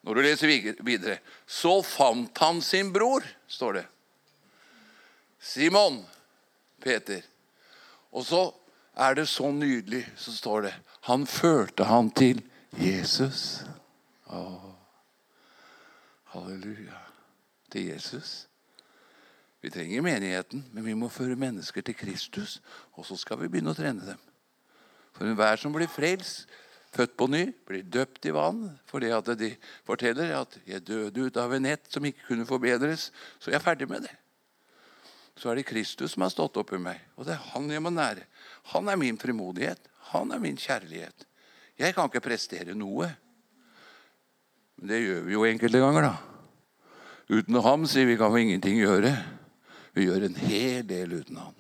[0.04, 0.48] når du leser
[0.80, 3.86] videre Så fant han sin bror, står det.
[5.40, 6.00] Simon
[6.80, 7.22] Peter.
[8.10, 8.42] Og så
[8.96, 10.74] er det så nydelig, så står det
[11.08, 12.42] Han førte han til
[12.76, 13.62] Jesus.
[14.30, 14.42] Å,
[16.34, 16.98] halleluja
[17.72, 18.46] til Jesus.
[19.60, 22.60] Vi trenger menigheten, men vi må føre mennesker til Kristus.
[22.96, 24.20] Og så skal vi begynne å trene dem.
[25.16, 26.46] For enhver som blir frelst,
[26.94, 29.52] født på ny, blir døpt i vann fordi at de
[29.86, 33.62] forteller at 'jeg døde ut av en nett som ikke kunne forbedres', så jeg er
[33.62, 34.16] ferdig med det.
[35.40, 37.81] Så er det Kristus som har stått opp i meg, og det er Han jeg
[37.81, 38.26] må nære.
[38.74, 39.87] Han er min frimodighet.
[40.12, 41.24] Han er min kjærlighet.
[41.81, 43.09] Jeg kan ikke prestere noe.
[44.76, 46.16] Men det gjør vi jo enkelte ganger, da.
[47.31, 49.14] Uten ham, sier vi, kan vi ingenting gjøre.
[49.96, 51.57] Vi gjør en hel del uten ham.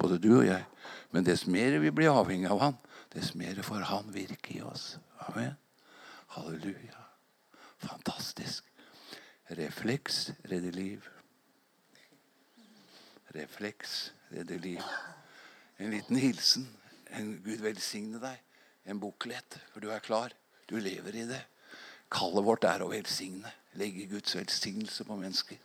[0.00, 0.64] Både du og jeg.
[1.12, 2.78] Men dess mer vi blir avhengig av han,
[3.12, 4.94] dess mer får han virke i oss.
[5.26, 5.52] Amen.
[6.36, 7.04] Halleluja.
[7.82, 8.64] Fantastisk.
[9.56, 11.15] Refleks redder liv.
[13.36, 13.98] Refleks
[14.32, 14.82] redder liv.
[15.76, 16.66] En liten hilsen.
[17.16, 18.40] En Gud velsigne deg.
[18.86, 20.34] En boklett, for du er klar.
[20.70, 21.42] Du lever i det.
[22.12, 25.56] Kallet vårt er å velsigne legge Guds velsignelse på mennesker.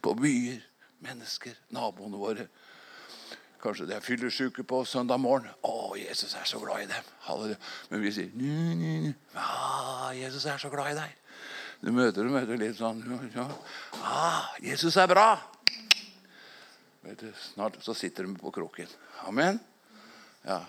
[0.00, 0.60] På byer,
[0.98, 2.46] mennesker, naboene våre.
[3.60, 5.50] Kanskje de er fyllesyke på søndag morgen.
[5.66, 7.56] Å, Jesus er så glad i dem.
[7.90, 9.10] Men vi sier nu, nu, nu.
[9.36, 11.16] Ah, Jesus er så glad i deg.
[11.80, 13.00] Du møter du møter litt sånn
[13.32, 13.46] ja.
[14.04, 15.32] ah, Jesus er bra.
[17.00, 18.88] Vet du, snart så sitter de på kroken.
[19.24, 19.58] Amen.
[20.42, 20.64] Ja.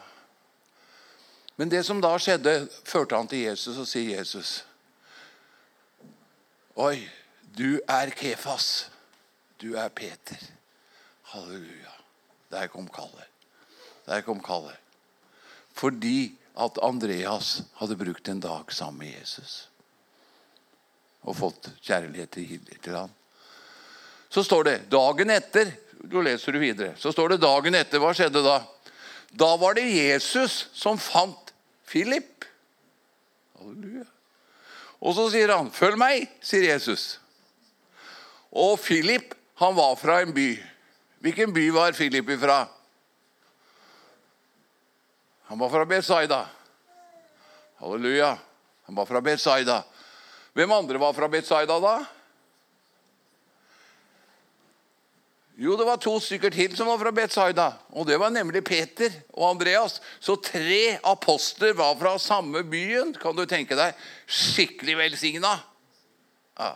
[1.56, 4.62] Men det som da skjedde, førte han til Jesus, og sier Jesus
[6.80, 7.04] Oi,
[7.58, 8.90] du er Kefas.
[9.60, 10.40] Du er Peter.
[11.34, 11.92] Halleluja.
[12.50, 13.28] Der kom kallet.
[14.08, 14.80] Der kom kallet.
[15.76, 19.68] Fordi at Andreas hadde brukt en dag sammen med Jesus.
[21.22, 22.32] Og fått kjærlighet
[22.82, 23.12] til ham.
[24.32, 26.96] Så står det dagen etter Nå leser du videre.
[26.98, 28.02] Så står det dagen etter.
[28.02, 28.62] Hva skjedde da?
[29.32, 31.54] Da var det Jesus som fant
[31.88, 32.46] Philip.
[33.60, 34.08] Halleluja.
[35.02, 37.20] Og så sier han, 'Følg meg', sier Jesus.
[38.52, 40.64] Og Philip, han var fra en by.
[41.22, 42.68] Hvilken by var Philip ifra?
[45.50, 46.46] Han var fra Betzaida.
[47.80, 48.38] Halleluja.
[48.86, 49.84] Han var fra Betzaida.
[50.54, 52.06] Hvem andre var fra Betzaida da?
[55.60, 57.68] Jo, det var to stykker til som var fra Betsaida.
[57.92, 60.00] Og det var nemlig Peter og Andreas.
[60.20, 63.14] Så tre apostler var fra samme byen.
[63.14, 63.98] Kan du tenke deg?
[64.28, 65.58] Skikkelig velsigna.
[66.60, 66.72] Ja.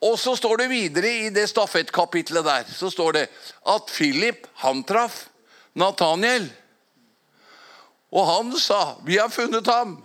[0.00, 3.26] Og så står det videre i det stafettkapitlet der så står det
[3.68, 5.26] at Philip han traff
[5.76, 6.48] Nathaniel.
[8.10, 10.02] Og han sa, 'Vi har funnet ham',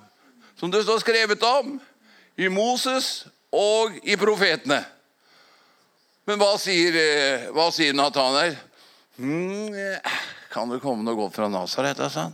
[0.59, 1.81] som det står skrevet om
[2.37, 4.85] i Moses og i profetene.
[6.25, 8.55] Men hva sier, eh, hva sier Nathanael?
[9.21, 9.75] Mm,
[10.53, 11.99] kan det komme noe godt fra Nasaret?
[12.01, 12.31] Altså?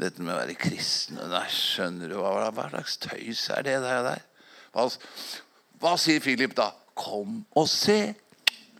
[0.00, 4.24] Dette med å være kristne Nei, skjønner du hva, hva slags tøys er det der?
[4.74, 4.86] Hva,
[5.80, 6.70] hva sier Philip da?
[6.98, 8.14] Kom og se.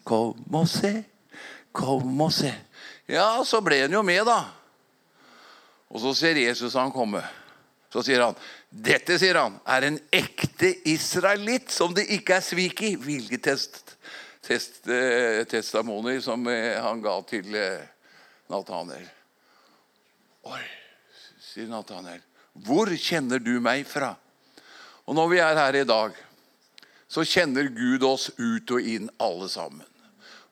[0.05, 0.95] Kom og se.
[1.77, 2.51] Kom og se.
[3.11, 4.43] Ja, så ble han jo med, da.
[5.91, 7.23] Og så ser Jesus han komme.
[7.91, 8.37] Så sier han,
[8.71, 13.49] 'Dette sier han, er en ekte israelitt som det ikke er svik i.' Hvilket
[14.51, 17.55] test, eh, som eh, han ga til
[18.51, 19.07] Nathaniel.
[20.51, 20.65] Oi,
[21.39, 22.23] sier Nathaniel.
[22.67, 24.15] Hvor kjenner du meg fra?
[25.07, 26.17] Og når vi er her i dag,
[27.11, 29.87] så kjenner Gud oss ut og inn, alle sammen.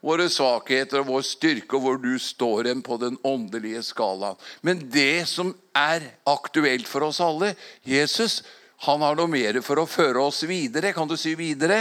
[0.02, 4.38] Våre svakheter og vår styrke, og hvor du står hen på den åndelige skalaen.
[4.62, 7.54] Men det som er aktuelt for oss alle
[7.86, 8.44] Jesus
[8.86, 10.92] han har noe mer for å føre oss videre.
[10.94, 11.80] Kan du si videre?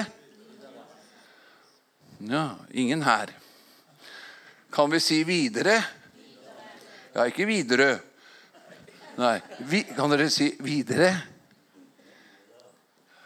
[2.17, 3.30] Ja, ingen her.
[4.69, 5.84] Kan vi si videre?
[7.13, 7.99] Ja, ikke Widerøe.
[9.17, 9.38] Nei.
[9.65, 11.10] Vi, kan dere si videre?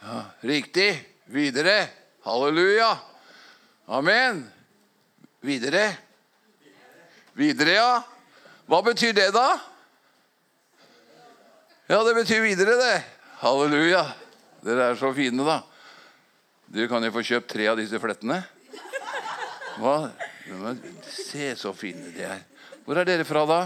[0.02, 0.92] Ja, Riktig.
[1.32, 1.88] Videre.
[2.24, 2.98] Halleluja.
[3.88, 4.46] Amen.
[5.44, 5.90] Videre.
[7.34, 7.92] Videre, ja.
[8.68, 9.50] Hva betyr det, da?
[11.92, 12.96] Ja, det betyr videre, det.
[13.42, 14.06] Halleluja.
[14.64, 15.62] Dere er så fine, da.
[16.72, 18.44] Du kan jo få kjøpt tre av disse flettene.
[19.80, 20.12] Hva?
[21.08, 22.44] Se så fine de er.
[22.86, 23.62] Hvor er dere fra, da?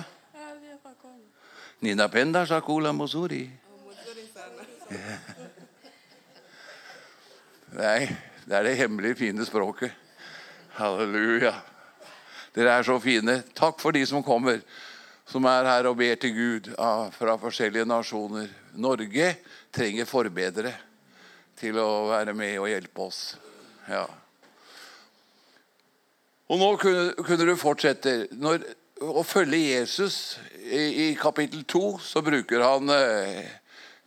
[1.85, 3.43] Nina Penda Shakula Mosuri.
[7.75, 8.07] Nei,
[8.45, 9.91] det er det hemmelige, fine språket.
[10.77, 11.53] Halleluja.
[12.55, 13.41] Dere er så fine.
[13.57, 14.61] Takk for de som kommer,
[15.27, 16.69] som er her og ber til Gud
[17.17, 18.47] fra forskjellige nasjoner.
[18.79, 19.33] Norge
[19.75, 20.75] trenger forbedere
[21.59, 23.23] til å være med og hjelpe oss.
[23.89, 24.05] Ja.
[26.45, 28.15] Og nå kunne, kunne du fortsette.
[28.37, 28.65] Når,
[29.01, 33.47] å følge Jesus i, i kapittel 2 så bruker han eh,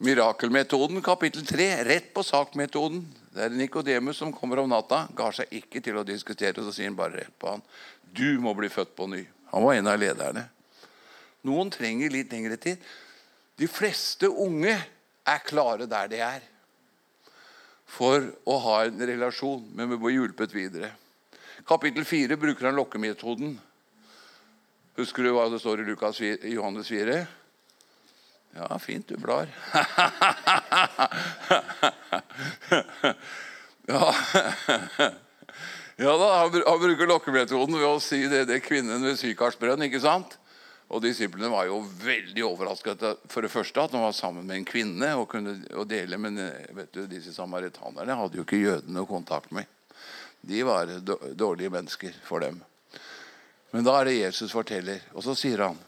[0.07, 1.03] mirakelmetoden.
[1.03, 3.03] Kapittel 3 rett på sak-metoden.
[3.35, 5.07] Det er Nikodemus som kommer om natta.
[5.19, 7.65] Ga seg ikke til å diskutere, så sier han bare rett på han.
[8.15, 9.25] Du må bli født på ny.
[9.51, 10.47] Han var en av lederne.
[11.49, 12.79] Noen trenger litt lengre tid.
[13.59, 16.47] De fleste unge er klare der de er
[17.89, 20.93] for å ha en relasjon, men vi må hjulpet videre.
[21.67, 23.59] Kapittel 4 bruker han lokkemetoden.
[24.99, 27.27] Husker du hva det står i Lukas, Johannes 4?
[28.59, 29.47] Ja, fint, du blar.
[33.87, 34.15] ja.
[35.97, 39.83] ja da, han, bruker lokkemetoden ved å si det, det kvinnen ved Sykarsbrønn.
[39.87, 40.39] ikke sant?
[40.89, 44.67] Og Disiplene var jo veldig overrasket for det første at han var sammen med en
[44.67, 45.55] kvinne og kunne
[45.87, 46.19] dele.
[46.19, 46.41] Men
[46.75, 49.69] vet du, disse samaritanerne hadde jo ikke jødene kontakt med.
[50.41, 50.91] De var
[51.35, 52.61] dårlige mennesker for dem.
[53.71, 55.79] Men da er det Jesus forteller, og så sier han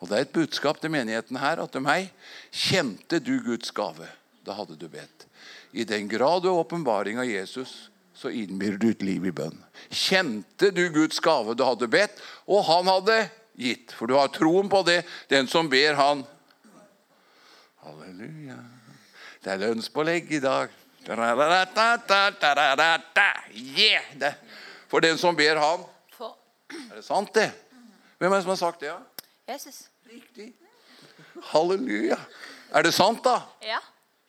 [0.00, 2.10] Og det er et budskap til menigheten her at til meg
[2.52, 4.08] kjente du Guds gave.
[4.44, 5.26] Da hadde du bedt.
[5.72, 9.56] I den grad du er åpenbaring av Jesus, så innbyr du et liv i bønn.
[9.88, 13.18] Kjente du Guds gave du hadde bedt, og han hadde
[13.56, 13.94] gitt.
[13.96, 15.02] For du har troen på det.
[15.32, 16.24] Den som ber, han
[17.84, 18.56] Halleluja.
[19.44, 20.72] Det er lønnspålegg i dag.
[23.54, 24.32] Yeah!
[24.88, 25.84] For den som ber, han
[26.90, 27.52] er det sant, det?
[28.18, 28.86] Hvem er det som har sagt det?
[28.86, 28.96] Ja?
[29.52, 29.84] Jesus.
[30.12, 30.52] Riktig.
[31.42, 32.16] Halleluja.
[32.74, 33.40] Er det sant, da?
[33.62, 33.78] Ja.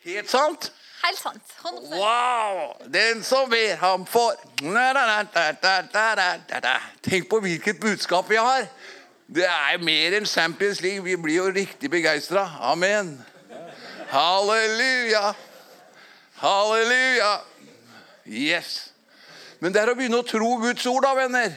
[0.06, 0.72] Helt sant?
[1.06, 1.54] Helt sant.
[1.62, 2.74] 100 Wow!
[2.94, 4.34] Den som ber, ham får.
[7.04, 8.68] Tenk på hvilket budskap vi har.
[9.28, 11.04] Det er mer enn Champions League.
[11.04, 12.50] Vi blir jo riktig begeistra.
[12.62, 13.26] Amen.
[14.10, 15.34] Halleluja.
[16.36, 17.42] Halleluja.
[18.26, 18.94] Yes.
[19.60, 21.56] Men det er å begynne å tro Guds ord, da, venner.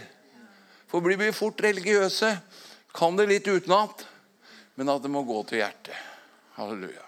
[0.88, 2.30] For blir vi fort religiøse,
[2.94, 4.06] kan det litt utenat,
[4.78, 5.98] men at det må gå til hjertet.
[6.56, 7.04] Halleluja.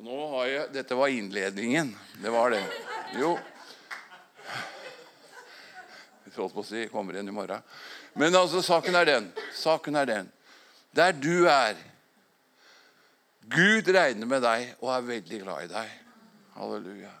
[0.00, 1.92] Og nå har jeg, Dette var innledningen.
[2.22, 2.64] Det var det.
[3.20, 3.36] Jo.
[6.24, 7.62] Jeg holdt på å si kommer igjen i morgen.
[8.18, 9.28] Men altså, saken er den.
[9.54, 10.30] Saken er den.
[10.96, 11.76] Der du er
[13.52, 16.01] Gud regner med deg og er veldig glad i deg.
[16.56, 17.12] Halleluja.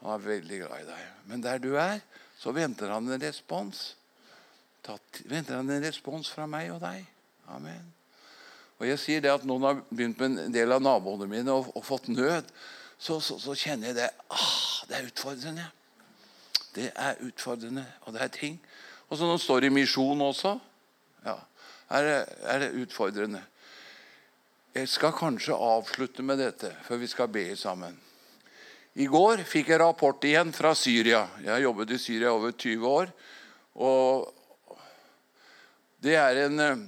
[0.00, 1.06] Han er veldig glad i deg.
[1.30, 2.02] Men der du er,
[2.38, 3.98] så venter han en respons
[5.28, 7.06] venter han en respons fra meg og deg.
[7.52, 7.94] Amen.
[8.78, 11.72] Og jeg sier det at Noen har begynt med en del av naboene mine og,
[11.74, 12.46] og fått nød.
[12.98, 15.66] Så, så, så, kjenner jeg det ah, Det er utfordrende.
[16.74, 18.58] Det er utfordrende, og det er ting.
[19.08, 20.58] Og så når det står i misjon også,
[21.24, 21.36] ja,
[21.96, 23.40] er det, er det utfordrende.
[24.74, 27.96] Jeg skal kanskje avslutte med dette før vi skal be sammen.
[28.98, 31.20] I går fikk jeg rapport igjen fra Syria.
[31.38, 33.12] Jeg har jobbet i Syria over 20 år.
[33.78, 34.24] Og
[36.02, 36.80] det er, en, eh,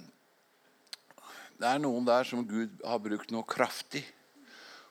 [1.54, 4.02] det er noen der som Gud har brukt noe kraftig.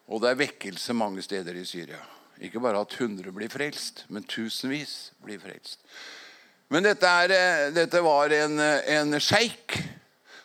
[0.08, 1.99] Og det er vekkelse mange steder i Syria.
[2.39, 5.84] Ikke bare at hundre blir frelst, men tusenvis blir frelst.
[6.71, 9.75] Men dette, er, eh, dette var en, eh, en sjeik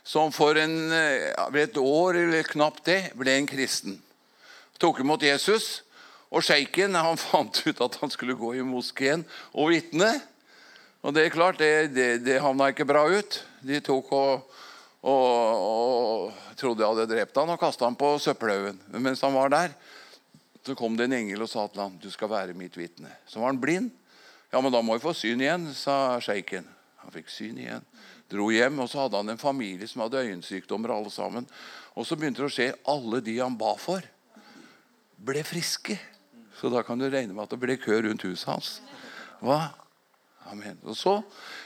[0.03, 4.01] som for en, et år eller knapt det ble en kristen.
[4.83, 5.85] Tok imot Jesus.
[6.33, 10.13] Og sjeiken fant ut at han skulle gå i moskeen og vitne.
[11.05, 13.43] Og det er klart, det, det, det havna ikke bra ut.
[13.61, 14.55] De tok og,
[15.05, 18.81] og, og trodde de hadde drept han og kasta han på søppelhaugen.
[18.93, 19.75] Men mens han var der,
[20.65, 23.13] så kom det en engel og sa til ham du skal være mitt vitne.
[23.29, 23.93] Så var han blind.
[24.49, 26.65] Ja, men da må vi få syn igjen, sa sjeiken.
[27.03, 27.85] Han fikk syn igjen.
[28.33, 30.95] Dro hjem, og så hadde han en familie som hadde øyensykdommer.
[30.95, 31.47] alle sammen.
[31.95, 32.71] Og så begynte det å skje.
[32.89, 34.01] Alle de han ba for,
[35.21, 35.99] ble friske.
[36.61, 38.75] Så da kan du regne med at det ble kø rundt huset hans.
[39.45, 39.75] Hva?
[40.51, 40.79] Amen.
[40.85, 41.19] Og så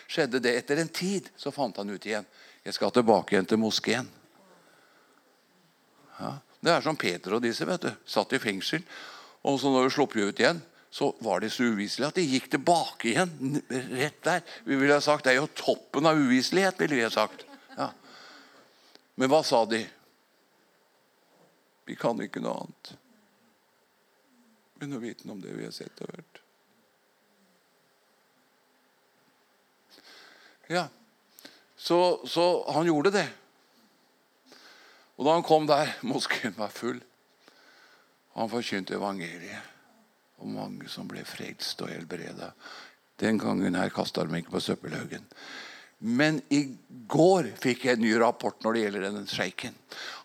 [0.09, 0.55] skjedde det.
[0.61, 2.26] Etter en tid så fant han ut igjen.
[2.64, 4.09] Jeg skal tilbake igjen til moskeen.
[6.18, 6.39] Ja.
[6.59, 7.66] Det er som Peter og disse.
[7.66, 7.91] vet du.
[8.07, 8.82] Satt i fengsel.
[9.47, 12.49] Og så når du slapp ut igjen, så var det så uviselig at de gikk
[12.51, 13.61] tilbake igjen.
[13.68, 14.41] rett der.
[14.64, 17.45] Vi ville ha sagt, Det er jo toppen av uviselighet, ville vi ha sagt.
[17.76, 17.91] Ja.
[19.14, 19.84] Men hva sa de?
[21.86, 22.97] Vi kan ikke noe annet
[24.83, 26.43] enn å vite om det vi har sett og hørt.
[30.68, 30.89] Ja,
[31.76, 33.29] så, så han gjorde det.
[35.16, 37.01] Og da han kom der, moskeen var full,
[38.39, 39.74] han forkynte evangeliet
[40.39, 42.53] og mange som ble frelst og helbreda.
[43.18, 45.24] Den gangen her kasta de ikke på søppelhaugen.
[45.99, 46.61] Men i
[47.11, 49.74] går fikk jeg en ny rapport når det gjelder denne sjeiken.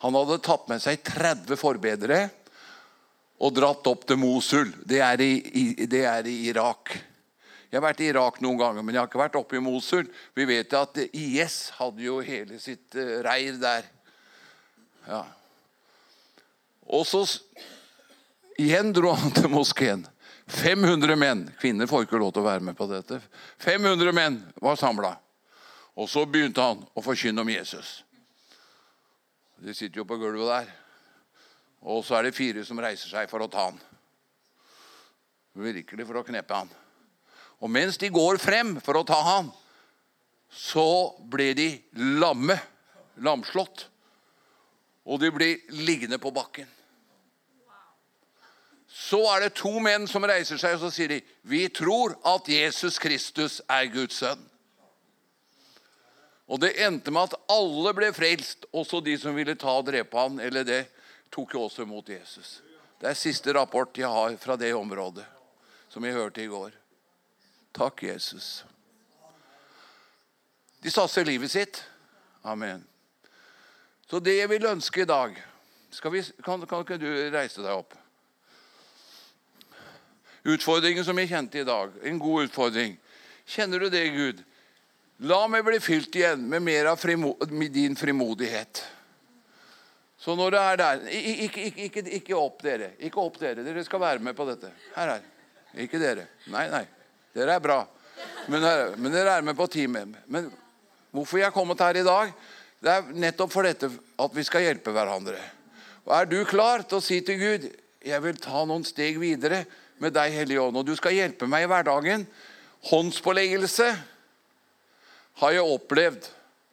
[0.03, 2.19] Han hadde tatt med seg 30 forbedere
[3.43, 4.71] og dratt opp til Mosul.
[4.87, 6.93] Det er, i, i, det er i Irak.
[7.67, 10.07] Jeg har vært i Irak noen ganger, men jeg har ikke vært oppe i Mosul.
[10.37, 13.87] Vi vet at IS hadde jo hele sitt uh, reir der.
[15.09, 15.23] Ja.
[16.93, 17.25] Og så
[18.61, 20.03] Igjen dro han til moskeen.
[20.45, 21.47] 500 menn.
[21.57, 23.17] Kvinner får ikke lov til å være med på dette.
[23.63, 25.15] 500 menn var samla.
[25.97, 28.03] Og så begynte han å forkynne om Jesus.
[29.57, 30.69] De sitter jo på gulvet der.
[31.83, 33.79] Og så er det fire som reiser seg for å ta han.
[35.53, 36.71] Virkelig for å kneppe han.
[37.63, 39.51] Og mens de går frem for å ta han,
[40.49, 41.67] så ble de
[42.21, 42.57] lamme.
[43.23, 43.87] Lamslått.
[45.05, 46.69] Og de blir liggende på bakken.
[48.93, 51.19] Så er det to menn som reiser seg og så sier de,
[51.49, 54.41] vi tror at Jesus Kristus er Guds sønn.
[56.47, 60.19] Og Det endte med at alle ble frelst, også de som ville ta og drepe
[60.19, 60.81] han, eller det,
[61.33, 62.61] tok jo også imot Jesus.
[63.01, 65.25] Det er siste rapport jeg har fra det området,
[65.89, 66.71] som jeg hørte i går.
[67.73, 68.63] Takk, Jesus.
[70.83, 71.81] De satser livet sitt.
[72.43, 72.83] Amen.
[74.09, 75.35] Så det jeg vil ønske i dag
[76.11, 77.93] vi, kan, kan ikke du reise deg opp?
[80.43, 81.93] Utfordringen som jeg kjente i dag.
[82.03, 82.97] En god utfordring.
[83.45, 84.41] Kjenner du det, Gud?
[85.23, 87.35] La meg bli fylt igjen med mer av frimo
[87.71, 88.81] din frimodighet.
[90.23, 92.93] Så når det er der ikke, ikke, ikke, ikke, opp, dere.
[93.03, 93.65] Ikke opp, dere.
[93.65, 94.71] Dere skal være med på dette.
[94.95, 95.27] Her, her.
[95.83, 96.29] Ikke dere.
[96.53, 96.85] Nei, nei.
[97.35, 97.81] Dere er bra.
[98.47, 98.63] Men,
[99.01, 100.15] men dere er med på teamet.
[100.31, 100.47] Men
[101.11, 102.31] hvorfor jeg er kommet her i dag?
[102.83, 105.39] Det er nettopp for dette at vi skal hjelpe hverandre.
[106.07, 107.71] Og Er du klar til å si til Gud
[108.03, 109.63] jeg vil ta noen steg videre?
[110.03, 110.79] med deg, Hellige Ånd.
[110.79, 112.25] Og du skal hjelpe meg i hverdagen.
[112.89, 113.89] Håndspåleggelse
[115.41, 116.27] har jeg opplevd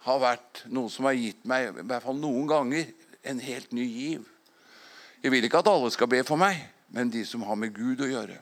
[0.07, 2.89] har vært noe som har gitt meg, i hvert fall noen ganger,
[3.23, 4.29] en helt ny giv.
[5.23, 8.01] Jeg vil ikke at alle skal be for meg, men de som har med Gud
[8.01, 8.39] å gjøre.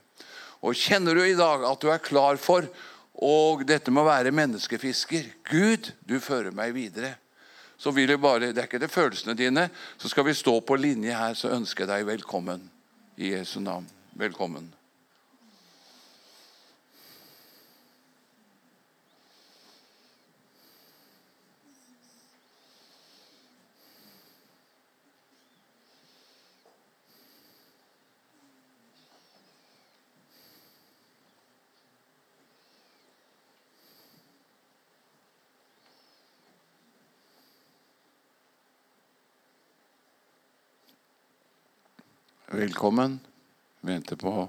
[0.62, 2.66] Og Kjenner du i dag at du er klar for
[3.18, 7.16] og dette med å være menneskefisker Gud, du fører meg videre.
[7.78, 9.70] Så vil jeg bare, Det er ikke det følelsene dine.
[9.98, 12.70] Så skal vi stå på linje her, så ønsker jeg deg velkommen.
[13.16, 13.86] I Jesu navn.
[14.14, 14.77] Velkommen.
[42.58, 43.20] Velkommen.
[43.80, 44.48] Vente på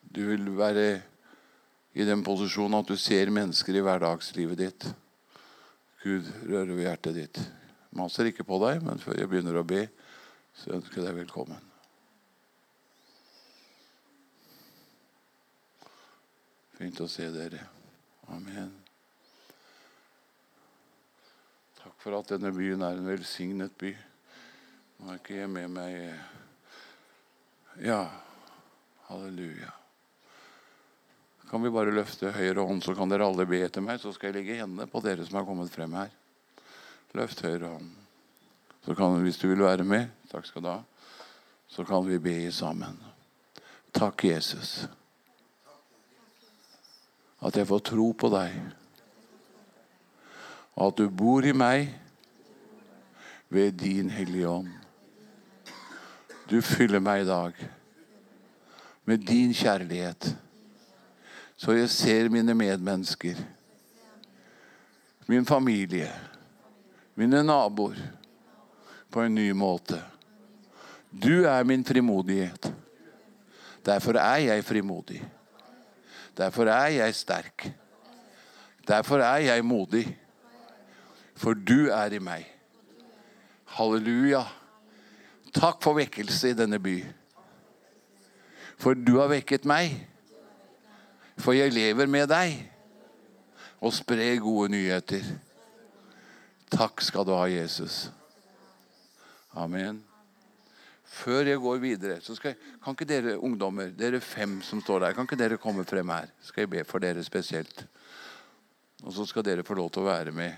[0.00, 1.00] Du vil være
[1.96, 4.84] i den posisjonen at du ser mennesker i hverdagslivet ditt.
[6.02, 7.40] Gud rører ved hjertet ditt.
[7.96, 9.86] Maser ikke på deg, men før jeg begynner å be,
[10.52, 11.64] så ønsker jeg deg velkommen.
[16.76, 17.62] Fint å se dere.
[18.36, 18.76] Amen.
[21.80, 23.96] Takk for at denne byen er en velsignet by.
[24.98, 25.92] Nå har ikke jeg med meg
[27.78, 28.00] Ja,
[29.06, 29.70] halleluja.
[31.48, 34.28] Kan vi bare løfte høyre hånd, så kan dere alle be etter meg, så skal
[34.32, 36.10] jeg legge hendene på dere som har kommet frem her.
[37.16, 37.92] Løft høyre hånd.
[38.84, 40.80] Så kan, hvis du vil være med, takk skal du ha,
[41.70, 42.98] så kan vi be sammen.
[43.94, 44.88] Takk, Jesus,
[47.38, 48.58] at jeg får tro på deg,
[50.74, 51.94] og at du bor i meg
[53.48, 54.87] ved din Hellige Ånd.
[56.48, 57.58] Du fyller meg i dag
[59.04, 60.30] med din kjærlighet,
[61.56, 63.36] så jeg ser mine medmennesker,
[65.28, 66.08] min familie,
[67.14, 68.00] mine naboer,
[69.10, 70.00] på en ny måte.
[71.12, 72.72] Du er min frimodighet.
[73.84, 75.22] Derfor er jeg frimodig.
[76.36, 77.70] Derfor er jeg sterk.
[78.88, 80.04] Derfor er jeg modig.
[81.36, 82.44] For du er i meg.
[83.64, 84.44] Halleluja.
[85.58, 87.00] Takk for vekkelse i denne by.
[88.78, 89.96] For du har vekket meg.
[91.38, 92.54] For jeg lever med deg
[93.82, 95.24] og sprer gode nyheter.
[96.70, 98.06] Takk skal du ha, Jesus.
[99.58, 99.98] Amen.
[101.08, 102.54] Før jeg går videre, så jeg,
[102.84, 106.28] kan ikke dere ungdommer, dere fem som står der, kan ikke dere komme frem her?
[106.44, 107.86] Skal jeg be for dere spesielt.
[109.02, 110.54] Og så skal dere få lov til å være med.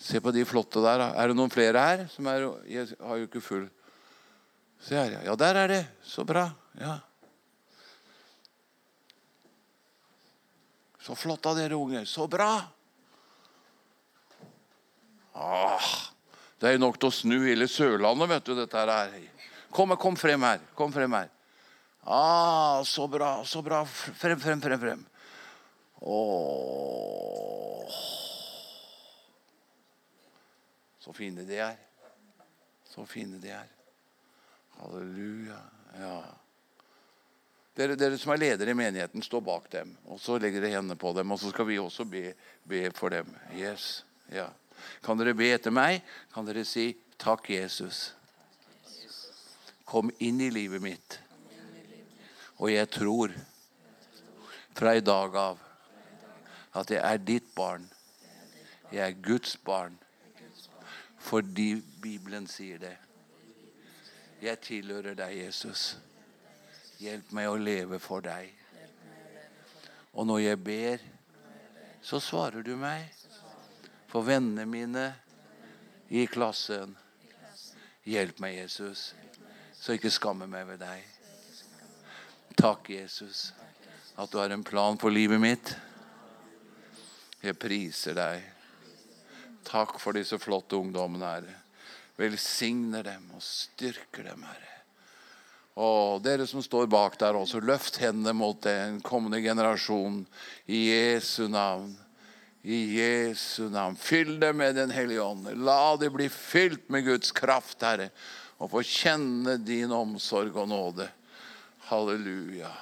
[0.00, 1.04] Se på de flotte der.
[1.12, 2.06] Er det noen flere her?
[2.10, 3.68] Som er, jeg har jo ikke full
[4.80, 5.20] Se jeg.
[5.24, 5.36] ja.
[5.36, 5.84] Der er det.
[6.02, 6.48] Så bra.
[6.80, 6.98] Ja.
[11.00, 12.04] Så flott av dere unge.
[12.06, 12.52] Så bra!
[15.40, 15.92] Åh,
[16.60, 18.54] det er nok til å snu hele Sørlandet, vet du.
[18.58, 19.14] dette her.
[19.72, 20.60] Kom, kom frem her.
[20.76, 21.30] Kom frem her.
[22.04, 23.84] Ah, så bra, så bra.
[23.86, 24.80] Frem, frem, frem.
[24.80, 25.04] frem.
[26.00, 27.98] Åh.
[31.00, 31.76] Så fine de er.
[32.84, 33.79] Så fine de er.
[34.80, 35.58] Halleluja.
[36.00, 36.14] Ja.
[37.76, 39.92] Dere, dere, som er ledere i menigheten, stå bak dem.
[40.08, 42.32] Og så legger dere hendene på dem, og så skal vi også be,
[42.68, 43.28] be for dem.
[43.56, 44.02] Yes.
[44.32, 44.48] Ja.
[45.04, 46.00] Kan dere be etter meg?
[46.32, 48.14] Kan dere si 'Takk, Jesus'.
[49.84, 51.20] Kom inn i livet mitt.
[52.56, 53.34] Og jeg tror
[54.74, 55.58] fra i dag av
[56.74, 57.90] at jeg er ditt barn.
[58.92, 59.98] Jeg er Guds barn.
[61.18, 62.96] Fordi Bibelen sier det.
[64.40, 65.98] Jeg tilhører deg, Jesus.
[67.00, 68.48] Hjelp meg å leve for deg.
[70.16, 71.02] Og når jeg ber,
[72.02, 73.04] så svarer du meg.
[74.10, 75.04] For vennene mine
[76.08, 76.96] i klassen.
[78.08, 79.10] Hjelp meg, Jesus,
[79.76, 81.04] så jeg ikke skammer meg ved deg.
[82.56, 83.50] Takk, Jesus,
[84.16, 85.74] at du har en plan for livet mitt.
[87.44, 88.42] Jeg priser deg.
[89.68, 91.60] Takk for disse flotte ungdommene, Herre.
[92.20, 94.76] Velsigner dem og styrker dem, Herre.
[95.80, 100.24] Og dere som står bak der også, løft hendene mot den kommende generasjon
[100.68, 101.94] i Jesu navn.
[102.60, 103.96] I Jesu navn.
[103.96, 105.48] Fyll dem med Den hellige ånd.
[105.64, 108.10] La dem bli fylt med Guds kraft, Herre,
[108.60, 111.08] og få kjenne din omsorg og nåde.
[111.88, 112.74] Halleluja.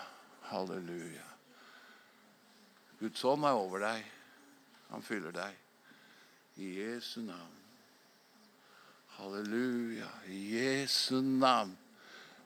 [0.51, 1.29] Halleluja.
[2.99, 4.03] Guds ånd er over deg.
[4.91, 5.55] Han fyller deg.
[6.59, 7.55] I Jesu navn.
[9.19, 10.09] Halleluja.
[10.27, 11.77] I Jesu navn.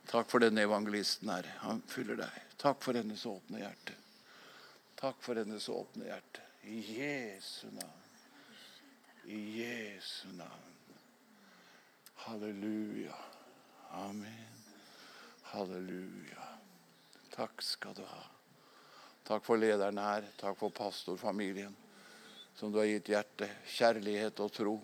[0.07, 1.47] Takk for denne evangelisten her.
[1.67, 2.39] Han fyller deg.
[2.57, 3.97] Takk for hennes åpne hjerte.
[4.97, 6.47] Takk for hennes åpne hjerte.
[6.65, 8.09] I Jesu navn.
[9.29, 10.97] I Jesu navn.
[12.25, 13.21] Halleluja.
[13.91, 14.65] Amen.
[15.53, 16.49] Halleluja.
[17.37, 18.25] Takk skal du ha.
[19.29, 20.25] Takk for lederen her.
[20.41, 21.77] Takk for pastorfamilien
[22.55, 24.75] som du har gitt hjerte, kjærlighet og tro.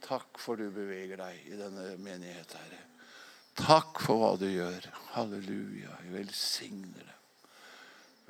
[0.00, 2.80] Takk for du beveger deg i denne menighet, Herre.
[3.60, 4.86] Takk for hva du gjør.
[5.14, 5.96] Halleluja.
[6.04, 7.16] Jeg velsigner dem.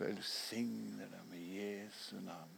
[0.00, 2.56] Velsigner dem i Jesu navn.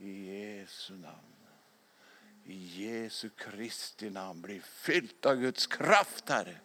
[0.00, 1.36] I Jesu navn.
[2.50, 4.40] I Jesu Kristi navn.
[4.42, 6.56] Bli fylt av Guds kraft, Herre.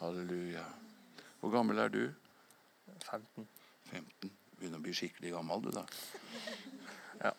[0.00, 0.64] Halleluja.
[1.40, 2.02] Hvor gammel er du?
[3.04, 3.46] 15.
[3.92, 4.34] 15.
[4.58, 5.86] Begynner å bli skikkelig gammel, du, da.
[7.22, 7.32] Ja.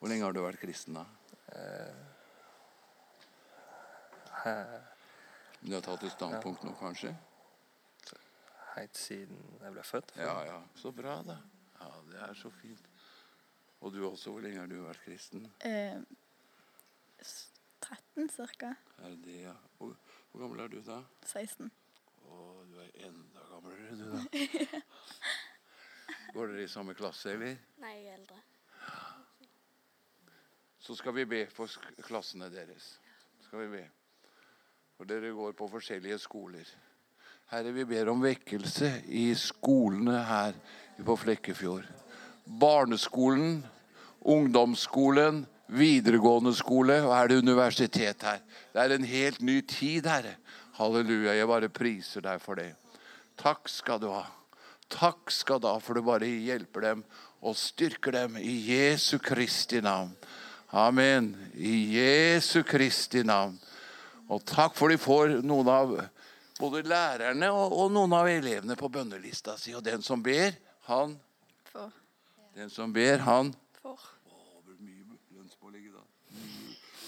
[0.00, 1.06] Hvor lenge har du vært kristen, da?
[5.60, 7.12] Du har tatt et standpunkt nå, kanskje?
[8.76, 10.14] Helt siden jeg ble født.
[10.16, 10.58] Ja, ja.
[10.78, 11.36] Så bra, da.
[11.80, 12.86] Ja, Det er så fint.
[13.80, 15.46] Og du også, hvor lenge har du vært kristen?
[15.64, 15.96] Eh,
[17.80, 18.74] 13 cirka.
[19.00, 19.54] Er det det, ja?
[19.78, 19.94] Hvor,
[20.30, 21.00] hvor gammel er du da?
[21.24, 21.70] 16.
[22.28, 24.82] Å, du er enda gamlere, du, da.
[26.34, 27.56] Går dere i samme klasse, eller?
[27.82, 28.42] Nei, jeg er eldre.
[30.80, 31.70] Så skal vi be for
[32.06, 32.94] klassene deres.
[33.46, 33.82] Skal vi be.
[35.00, 36.66] For dere går på forskjellige skoler.
[37.48, 40.58] Herre, vi ber om vekkelse i skolene her
[41.06, 41.86] på Flekkefjord.
[42.60, 43.62] Barneskolen,
[44.20, 45.38] ungdomsskolen,
[45.72, 48.44] videregående skole, og er det universitet her.
[48.74, 50.34] Det er en helt ny tid, Herre.
[50.76, 51.32] Halleluja.
[51.32, 52.68] Jeg bare priser deg for det.
[53.40, 54.26] Takk skal du ha.
[54.92, 57.06] Takk skal du ha, for du bare hjelper dem
[57.40, 60.12] og styrker dem i Jesu Kristi navn.
[60.76, 61.32] Amen.
[61.56, 63.56] I Jesu Kristi navn.
[64.30, 65.94] Og takk for de får noen av
[66.60, 69.74] både lærerne og, og noen av elevene på bønnelista si.
[69.74, 70.54] Og den som ber,
[70.86, 71.16] han
[71.70, 71.90] For.
[72.54, 73.98] Den som ber, han For.
[74.30, 76.04] Å, det blir mye lønnspålegg da.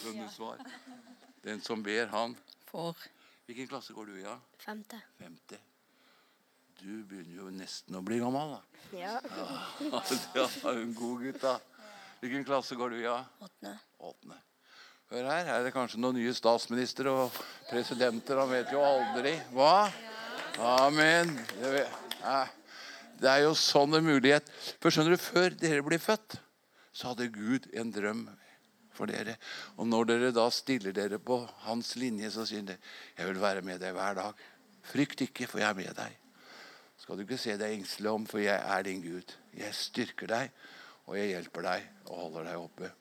[0.07, 0.63] Lønnesvar.
[1.47, 2.39] Den som ber, han
[2.71, 2.99] For
[3.47, 4.23] Hvilken klasse går du i?
[4.25, 4.37] Ja?
[4.63, 4.99] Femte.
[5.19, 5.59] Femte.
[6.79, 8.87] Du begynner jo nesten å bli gammel, da.
[8.97, 9.19] Ja.
[10.35, 11.59] Ja, en god gutt, da.
[12.23, 13.05] Hvilken klasse går du i?
[13.05, 13.19] Ja?
[13.43, 13.77] Åttende.
[13.99, 14.39] Åttende.
[15.13, 17.35] Hør her, er det kanskje noen nye statsministre og
[17.69, 18.39] presidenter.
[18.41, 19.35] Han vet jo aldri.
[19.53, 19.91] Hva?
[20.65, 21.35] Amen.
[21.61, 21.83] Det
[23.29, 24.49] er- jo sånn en mulighet.
[24.81, 26.39] For skjønner du, Før dere ble født,
[26.95, 28.31] så hadde Gud en drøm
[28.95, 29.37] for dere.
[29.77, 32.79] Og når dere da stiller dere på hans linje, så sier dere
[33.19, 34.35] jeg vil være med deg hver dag.
[34.83, 36.17] Frykt ikke, for jeg er med deg.
[36.97, 39.37] Skal du ikke se deg engstelig om, for jeg er din Gud.
[39.55, 40.51] Jeg styrker deg,
[41.07, 42.93] og jeg hjelper deg og holder deg oppe.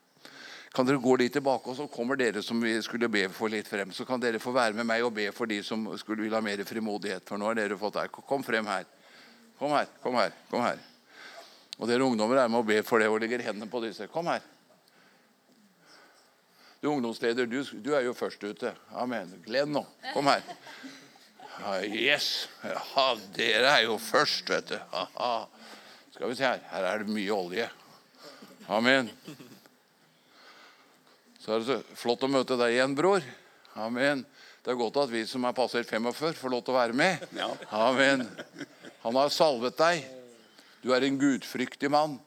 [0.71, 3.67] Kan dere gå litt tilbake, og så kommer dere som vi skulle be for litt
[3.67, 3.91] frem.
[3.91, 6.39] Så kan dere få være med meg og be for de som skulle vil ha
[6.43, 7.25] mer frimodighet.
[7.27, 8.07] For nå har dere fått her.
[8.07, 8.87] Kom frem her.
[9.59, 10.31] Kom her, kom her.
[10.49, 10.79] kom her.
[11.75, 14.07] Og dere ungdommer er med og ber for det og legger hendene på disse.
[14.13, 14.39] Kom her.
[16.81, 18.71] Du ungdomsleder, du, du er jo først ute.
[18.97, 19.35] Amen.
[19.45, 19.83] Glenn nå.
[20.15, 20.41] Kom her.
[21.59, 22.47] Ja, yes.
[22.63, 24.77] Ja, dere er jo først, vet du.
[24.95, 25.45] Haha.
[26.15, 26.63] Skal vi se her.
[26.71, 27.69] Her er det mye olje.
[28.71, 29.11] Amen.
[31.41, 33.23] Så er det så flott å møte deg igjen, bror.
[33.81, 34.21] Amen.
[34.61, 37.23] Det er godt at vi som er passert 45, får lov til å være med.
[37.73, 38.27] Amen.
[39.01, 40.03] Han har salvet deg.
[40.83, 42.19] Du er en gudfryktig mann.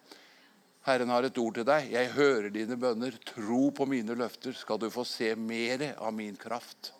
[0.84, 1.92] Herren har et ord til deg.
[1.94, 3.14] Jeg hører dine bønner.
[3.30, 6.90] Tro på mine løfter, skal du få se mer av min kraft.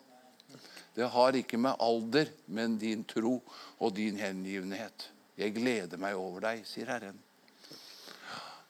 [0.95, 3.41] Det har ikke med alder, men din tro
[3.83, 5.09] og din hengivenhet.
[5.35, 7.19] Jeg gleder meg over deg, sier Herren.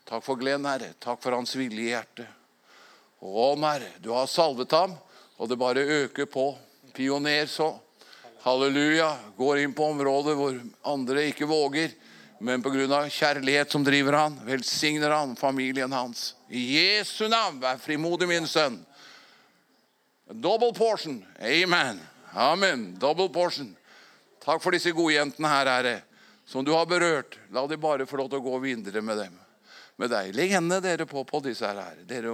[0.09, 0.95] Takk for gleden, Herre.
[0.97, 2.25] Takk for hans villige hjerte.
[3.21, 4.93] Herre, du har salvet ham,
[5.37, 6.55] og det bare øker på.
[6.93, 7.79] Pioner så.
[8.45, 9.15] Halleluja.
[9.37, 11.91] Går inn på områder hvor andre ikke våger,
[12.39, 13.07] men pga.
[13.09, 16.35] kjærlighet som driver han, velsigner han familien hans.
[16.49, 18.85] I Jesu navn, vær frimodig, min sønn.
[20.29, 21.25] Double portion.
[21.39, 21.99] Amen.
[22.33, 22.95] Amen.
[22.99, 23.75] Double portion.
[24.45, 25.95] Takk for disse godjentene her, Herre,
[26.45, 27.37] som du har berørt.
[27.51, 29.44] La de bare få lov til å gå videre med dem.
[30.01, 30.33] Med deg.
[30.35, 32.01] Legg hendene dere på, på disse her.
[32.07, 32.33] Dere,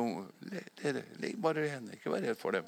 [0.81, 1.99] dere, legg bare hendene.
[1.99, 2.67] Ikke vær redd for dem.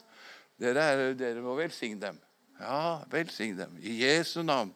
[0.62, 2.22] Dere, er, dere må velsigne dem.
[2.60, 3.74] Ja, velsign dem.
[3.82, 4.74] I Jesu navn.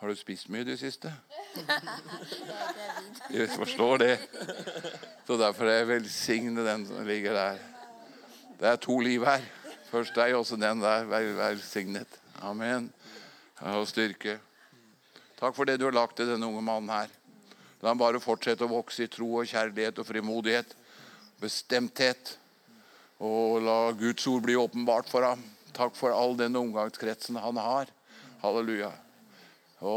[0.00, 1.12] Har du spist mye i det siste?
[3.32, 4.16] Jeg forstår det.
[5.24, 7.62] Så derfor er jeg velsigne den som ligger der.
[8.60, 9.46] Det er to liv her.
[9.88, 11.06] Først deg, og så den der.
[11.08, 12.20] Vær velsignet.
[12.42, 12.90] Amen.
[13.62, 14.38] Og styrke.
[15.38, 17.12] Takk for det du har lagt til denne unge mannen her.
[17.82, 20.74] La ham bare fortsette å vokse i tro og kjærlighet og frimodighet.
[21.42, 22.34] Bestemthet.
[23.22, 25.42] Og la Guds ord bli åpenbart for ham.
[25.74, 27.90] Takk for all den omgangskretsen han har.
[28.42, 28.90] Halleluja.
[29.84, 29.94] Å,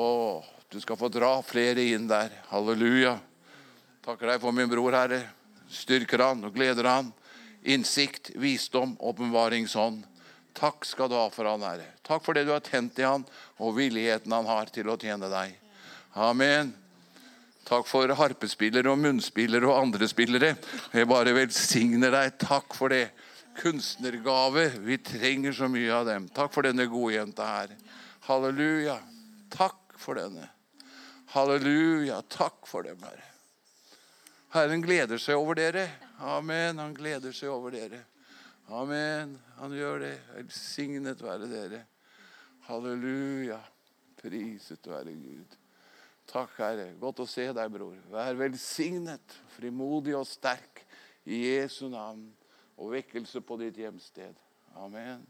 [0.70, 2.34] du skal få dra flere inn der.
[2.52, 3.18] Halleluja.
[4.06, 5.24] Takker deg for min bror, Herre.
[5.72, 7.10] Styrker han og gleder han.
[7.68, 10.06] Innsikt, visdom, åpenbaringsånd.
[10.58, 11.86] Takk skal du ha for han, Herre.
[12.08, 13.26] Takk for det du har tent i han,
[13.62, 15.54] og villigheten han har til å tjene deg.
[16.18, 16.72] Amen.
[17.68, 20.54] Takk for harpespillere og munnspillere og andre spillere.
[20.96, 22.38] Jeg bare velsigner deg.
[22.42, 23.10] Takk for det.
[23.58, 24.70] Kunstnergave.
[24.86, 26.30] Vi trenger så mye av dem.
[26.34, 27.78] Takk for denne gode jenta her.
[28.30, 28.98] Halleluja.
[29.54, 30.50] Takk for denne.
[31.36, 32.22] Halleluja.
[32.34, 33.26] Takk for dem, Herre.
[34.56, 35.90] Herren gleder seg over dere.
[36.24, 36.80] Amen.
[36.80, 38.06] Han gleder seg over dere.
[38.68, 39.38] Amen.
[39.58, 40.16] Han gjør det.
[40.36, 41.86] Velsignet være dere.
[42.68, 43.60] Halleluja.
[44.20, 45.56] Priset være Gud.
[46.28, 46.90] Takk, Herre.
[47.00, 47.96] Godt å se deg, bror.
[48.12, 50.84] Vær velsignet, frimodig og sterk
[51.24, 52.26] i Jesu navn.
[52.78, 54.36] Og vekkelse på ditt hjemsted.
[54.78, 55.24] Amen.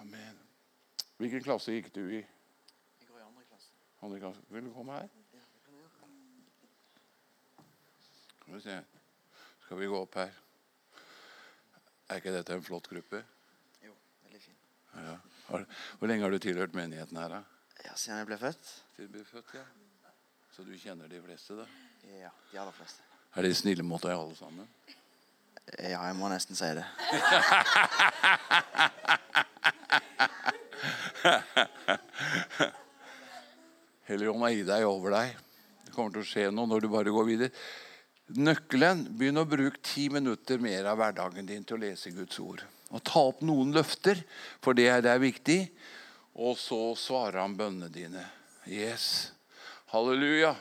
[0.00, 0.40] Amen.
[1.16, 2.18] Hvilken klasse gikk du i?
[2.18, 3.70] Jeg går i andre klasse.
[4.02, 4.42] Andre klasse.
[4.50, 5.12] Vil du komme her?
[8.40, 8.80] Skal vi se.
[9.64, 10.34] Skal vi gå opp her?
[12.14, 13.18] Er ikke dette en flott gruppe?
[13.82, 13.90] Jo,
[14.22, 14.54] veldig fin.
[15.02, 15.16] Ja.
[15.98, 17.32] Hvor lenge har du tilhørt menigheten her?
[17.32, 17.40] da?
[17.82, 18.68] Ja, siden jeg ble født?
[18.94, 19.64] Siden du ble født, ja.
[20.54, 21.64] Så du kjenner de fleste, da?
[22.20, 23.02] Ja, de aller fleste.
[23.34, 24.68] Er de snille mot deg alle sammen?
[25.74, 26.86] Ja, jeg må nesten si det.
[34.06, 35.34] Helligånd er i deg over deg.
[35.88, 37.50] Det kommer til å skje noe når du bare går videre.
[38.32, 42.62] Nøkkelen begynn å bruke ti minutter mer av hverdagen din til å lese Guds ord.
[42.94, 44.22] Og ta opp noen løfter,
[44.64, 45.58] for det er, det er viktig.
[46.40, 48.24] Og så svarer han bønnene dine.
[48.66, 49.34] Yes.
[49.92, 50.54] Halleluja.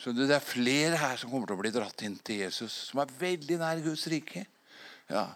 [0.00, 2.72] Skjønner du, Det er flere her som kommer til å bli dratt inn til Jesus,
[2.88, 4.46] som er veldig nær Guds rike.
[5.10, 5.26] Ja.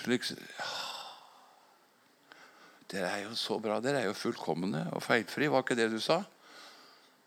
[0.00, 0.24] Slik,
[2.88, 3.76] dere er jo så bra.
[3.84, 5.52] Dere er jo fullkomne og feilfrie.
[5.52, 6.22] Var ikke det du sa?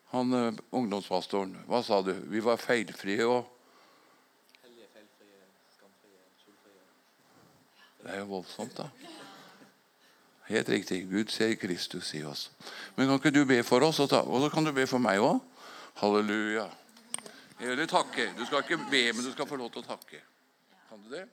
[0.09, 2.15] Han eh, ungdomspastoren, hva sa du?
[2.31, 3.55] Vi var feilfrie og
[7.99, 8.87] Det er jo voldsomt, da.
[10.47, 11.03] Helt riktig.
[11.11, 12.47] Gud ser Kristus i oss.
[12.95, 15.03] Men kan ikke du be for oss, og, ta, og så kan du be for
[15.03, 15.37] meg òg?
[15.99, 16.63] Halleluja.
[17.59, 18.31] Eller takke.
[18.39, 20.23] Du skal ikke be, men du skal få lov til å takke.
[20.89, 21.27] Kan du det?